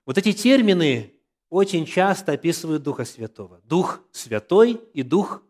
Вот 0.06 0.18
эти 0.18 0.32
термины 0.32 1.14
очень 1.50 1.86
часто 1.86 2.32
описывают 2.32 2.82
Духа 2.82 3.04
Святого. 3.04 3.60
Дух 3.64 4.00
Святой 4.10 4.80
и 4.92 5.02
Дух 5.02 5.42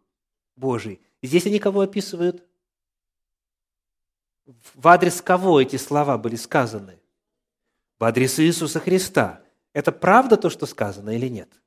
Божий. 0.56 1.00
здесь 1.22 1.46
они 1.46 1.58
кого 1.58 1.80
описывают? 1.80 2.44
В 4.44 4.88
адрес 4.88 5.22
кого 5.22 5.60
эти 5.60 5.76
слова 5.76 6.18
были 6.18 6.36
сказаны? 6.36 6.98
В 7.98 8.04
адрес 8.04 8.38
Иисуса 8.40 8.80
Христа. 8.80 9.42
Это 9.72 9.92
правда 9.92 10.36
то, 10.36 10.50
что 10.50 10.66
сказано 10.66 11.10
или 11.10 11.28
нет? 11.28 11.59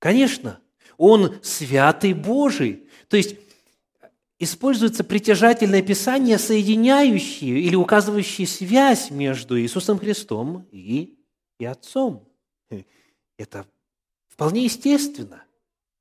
Конечно, 0.00 0.60
он 0.96 1.36
святый 1.42 2.14
Божий. 2.14 2.88
То 3.08 3.16
есть 3.16 3.36
используется 4.40 5.04
притяжательное 5.04 5.82
писание, 5.82 6.38
соединяющее 6.38 7.60
или 7.60 7.76
указывающее 7.76 8.46
связь 8.46 9.10
между 9.10 9.60
Иисусом 9.60 9.98
Христом 9.98 10.66
и, 10.72 11.18
и 11.60 11.64
Отцом. 11.66 12.26
Это 13.36 13.66
вполне 14.28 14.64
естественно. 14.64 15.44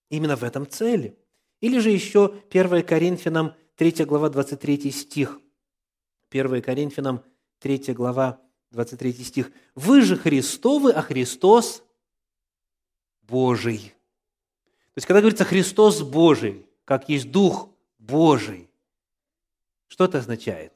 Именно 0.09 0.37
в 0.37 0.43
этом 0.43 0.67
цели. 0.67 1.17
Или 1.61 1.79
же 1.79 1.91
еще 1.91 2.33
1 2.49 2.83
Коринфянам 2.83 3.53
3 3.75 4.05
глава 4.05 4.29
23 4.29 4.91
стих. 4.91 5.39
1 6.31 6.61
Коринфянам 6.61 7.21
3 7.59 7.93
глава 7.93 8.41
23 8.71 9.13
стих. 9.13 9.51
«Вы 9.75 10.01
же 10.01 10.15
Христовы, 10.15 10.93
а 10.93 11.01
Христос 11.01 11.83
Божий. 13.29 13.93
То 14.93 14.97
есть, 14.97 15.07
когда 15.07 15.21
говорится 15.21 15.45
Христос 15.45 16.01
Божий, 16.01 16.65
как 16.85 17.07
есть 17.09 17.31
Дух 17.31 17.69
Божий, 17.99 18.69
что 19.87 20.05
это 20.05 20.17
означает? 20.17 20.73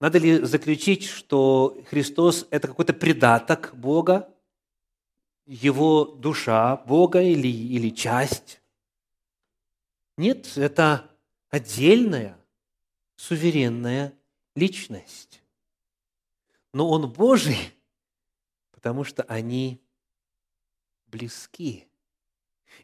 Надо 0.00 0.18
ли 0.18 0.40
заключить, 0.44 1.04
что 1.04 1.80
Христос– 1.88 2.46
это 2.50 2.66
какой-то 2.66 2.92
придаток 2.92 3.72
Бога, 3.74 4.28
его 5.46 6.04
душа 6.04 6.76
Бога 6.76 7.22
или, 7.22 7.46
или 7.46 7.90
часть? 7.90 8.60
Нет, 10.16 10.56
это 10.56 11.08
отдельная, 11.50 12.36
суверенная 13.16 14.12
личность. 14.54 15.42
Но 16.72 16.90
Он 16.90 17.10
Божий, 17.10 17.72
потому 18.72 19.04
что 19.04 19.22
они 19.24 19.80
близки. 21.12 21.86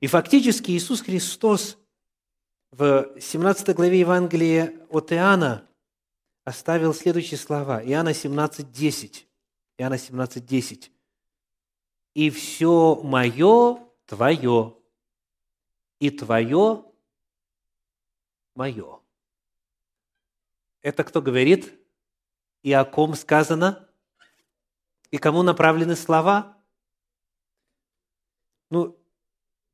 И 0.00 0.06
фактически 0.06 0.70
Иисус 0.70 1.00
Христос 1.00 1.78
в 2.70 3.18
17 3.18 3.74
главе 3.74 4.00
Евангелия 4.00 4.86
от 4.90 5.10
Иоанна 5.12 5.66
оставил 6.44 6.94
следующие 6.94 7.38
слова. 7.38 7.82
Иоанна 7.82 8.12
17:10. 8.12 9.26
Иоанна 9.78 9.98
17:10. 9.98 10.92
«И 12.14 12.30
все 12.30 12.96
мое 13.02 13.80
твое, 14.06 14.76
и 15.98 16.10
твое 16.10 16.84
мое». 18.54 19.00
Это 20.82 21.02
кто 21.04 21.22
говорит? 21.22 21.74
И 22.62 22.72
о 22.72 22.84
ком 22.84 23.14
сказано? 23.14 23.88
И 25.10 25.16
кому 25.18 25.42
направлены 25.42 25.96
слова? 25.96 26.57
Ну, 28.70 28.98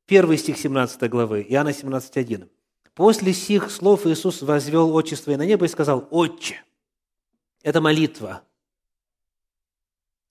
первый 0.05 0.37
стих 0.37 0.57
17 0.57 1.09
главы, 1.09 1.45
Иоанна 1.49 1.73
17, 1.73 2.49
«После 2.93 3.33
сих 3.33 3.69
слов 3.69 4.05
Иисус 4.05 4.41
возвел 4.41 4.95
очи 4.95 5.15
свои 5.15 5.35
на 5.35 5.45
небо 5.45 5.65
и 5.65 5.69
сказал, 5.69 6.07
«Отче». 6.11 6.63
Это 7.61 7.81
молитва 7.81 8.43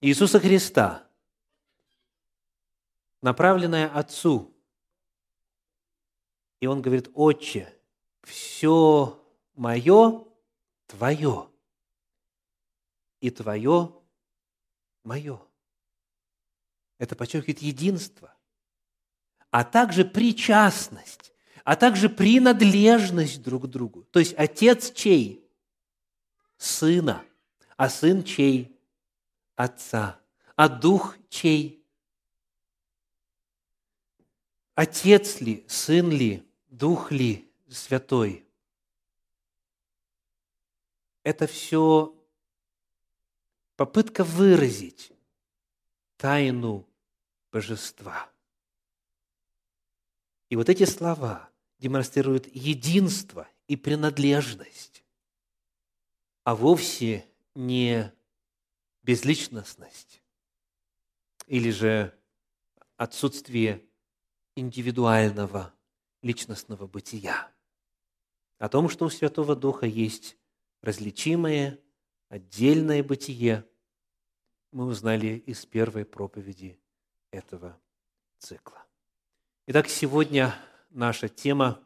Иисуса 0.01 0.39
Христа, 0.39 1.07
направленная 3.21 3.89
Отцу. 3.89 4.55
И 6.61 6.67
Он 6.67 6.81
говорит, 6.81 7.11
«Отче, 7.15 7.75
все 8.23 9.23
мое 9.55 10.25
Твое, 10.87 11.49
и 13.21 13.31
Твое 13.31 13.95
мое». 15.03 15.41
Это 16.99 17.17
подчеркивает 17.17 17.61
единство 17.61 18.34
а 19.55 19.63
также 19.63 20.05
причастность, 20.05 21.33
а 21.63 21.77
также 21.77 22.09
принадлежность 22.09 23.41
друг 23.41 23.63
к 23.63 23.67
другу. 23.69 24.03
То 24.11 24.19
есть 24.19 24.35
отец 24.37 24.91
чей? 24.91 25.49
Сына. 26.57 27.25
А 27.77 27.89
сын 27.89 28.25
чей? 28.25 28.77
Отца. 29.55 30.21
А 30.57 30.69
дух 30.69 31.17
чей? 31.29 31.87
Отец 34.75 35.41
ли, 35.41 35.65
сын 35.69 36.11
ли, 36.11 36.45
дух 36.67 37.13
ли, 37.13 37.49
святой? 37.71 38.45
Это 41.23 41.47
все 41.47 42.13
попытка 43.77 44.25
выразить 44.25 45.13
тайну 46.17 46.85
божества– 47.53 48.29
и 50.49 50.57
вот 50.57 50.69
эти 50.69 50.85
слова 50.85 51.51
демонстрируют 51.79 52.47
единство 52.55 53.49
и 53.67 53.77
принадлежность, 53.77 55.05
а 56.45 56.55
вовсе 56.55 57.27
не 57.55 58.13
безличностность 59.03 60.23
или 61.47 61.71
же 61.71 62.19
отсутствие 62.97 63.85
индивидуального 64.55 65.75
личностного 66.23 66.87
бытия. 66.87 67.53
О 68.59 68.69
том, 68.69 68.89
что 68.89 69.07
у 69.07 69.11
Святого 69.11 69.57
Духа 69.57 69.87
есть 69.87 70.37
различимое, 70.81 71.81
отдельное 72.29 73.03
бытие, 73.03 73.69
мы 74.71 74.87
узнали 74.87 75.39
из 75.47 75.67
первой 75.67 76.05
проповеди 76.05 76.81
этого 77.31 77.79
цикла. 78.39 78.84
Итак, 79.67 79.89
сегодня 79.89 80.55
наша 80.91 81.29
тема 81.29 81.83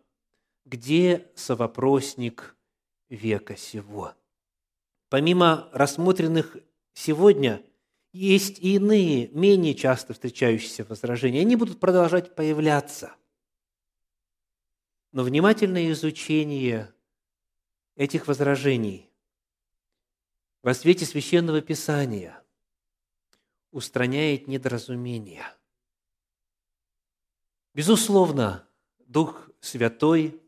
«Где 0.64 1.30
совопросник 1.36 2.56
века 3.08 3.56
сего?» 3.56 4.14
помимо 5.08 5.68
рассмотренных 5.72 6.56
сегодня, 6.92 7.62
есть 8.12 8.58
и 8.58 8.74
иные, 8.74 9.28
менее 9.28 9.74
часто 9.74 10.12
встречающиеся 10.12 10.84
возражения. 10.84 11.40
Они 11.40 11.56
будут 11.56 11.78
продолжать 11.78 12.34
появляться. 12.34 13.14
Но 15.12 15.22
внимательное 15.22 15.90
изучение 15.92 16.92
этих 17.96 18.26
возражений 18.26 19.08
во 20.62 20.74
свете 20.74 21.06
Священного 21.06 21.60
Писания 21.60 22.42
устраняет 23.70 24.48
недоразумения. 24.48 25.57
Безусловно, 27.74 28.68
Дух 28.98 29.48
Святой 29.60 30.40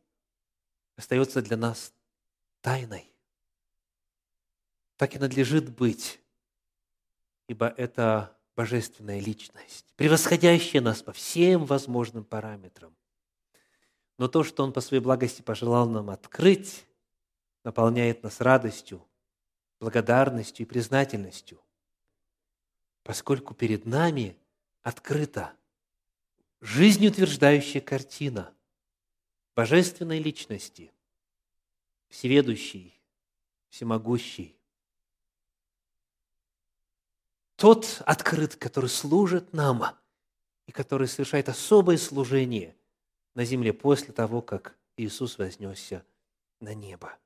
остается 0.97 1.43
для 1.43 1.57
нас 1.57 1.93
тайной. 2.61 3.13
Так 4.97 5.15
и 5.15 5.19
надлежит 5.19 5.71
быть, 5.71 6.21
ибо 7.49 7.69
это 7.69 8.37
божественная 8.55 9.21
личность, 9.21 9.87
превосходящая 9.97 10.83
нас 10.83 11.03
по 11.03 11.13
всем 11.13 11.65
возможным 11.65 12.25
параметрам. 12.25 12.95
Но 14.19 14.29
то, 14.29 14.45
что 14.45 14.63
Он 14.63 14.73
по 14.73 14.83
своей 14.83 15.03
благости 15.03 15.41
пожелал 15.41 15.89
нам 15.89 16.11
открыть, 16.11 16.87
наполняет 17.65 18.23
нас 18.23 18.41
радостью, 18.41 19.07
благодарностью 19.81 20.67
и 20.67 20.69
признательностью, 20.69 21.59
поскольку 23.03 23.55
перед 23.55 23.87
нами 23.87 24.37
открыта 24.83 25.55
жизнеутверждающая 26.61 27.81
картина 27.81 28.53
божественной 29.55 30.19
личности, 30.19 30.93
всеведущий, 32.09 33.01
всемогущий. 33.69 34.57
Тот 37.57 38.03
открыт, 38.07 38.57
который 38.57 38.89
служит 38.89 39.53
нам 39.53 39.85
и 40.67 40.73
который 40.73 41.09
совершает 41.09 41.49
особое 41.49 41.99
служение 41.99 42.77
на 43.35 43.45
земле 43.45 43.73
после 43.73 44.13
того, 44.13 44.41
как 44.43 44.77
Иисус 44.97 45.39
вознесся 45.39 46.05
на 46.61 46.75
небо. 46.75 47.19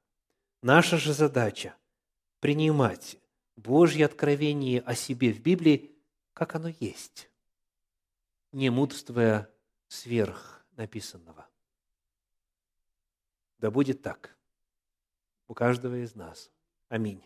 Наша 0.63 0.97
же 0.97 1.13
задача– 1.13 1.77
принимать 2.41 3.17
Божье 3.57 4.07
откровение 4.07 4.81
о 4.81 4.95
себе 4.95 5.33
в 5.33 5.41
Библии, 5.41 5.93
как 6.33 6.55
оно 6.55 6.69
есть, 6.81 7.31
не 8.55 8.71
мудрствуя 8.71 9.53
сверх 9.89 10.65
написанного. 10.77 11.49
Да 13.59 13.73
будет 13.73 14.01
так 14.01 14.39
у 15.49 15.55
каждого 15.55 15.97
из 15.97 16.15
нас. 16.15 16.53
Аминь. 16.89 17.25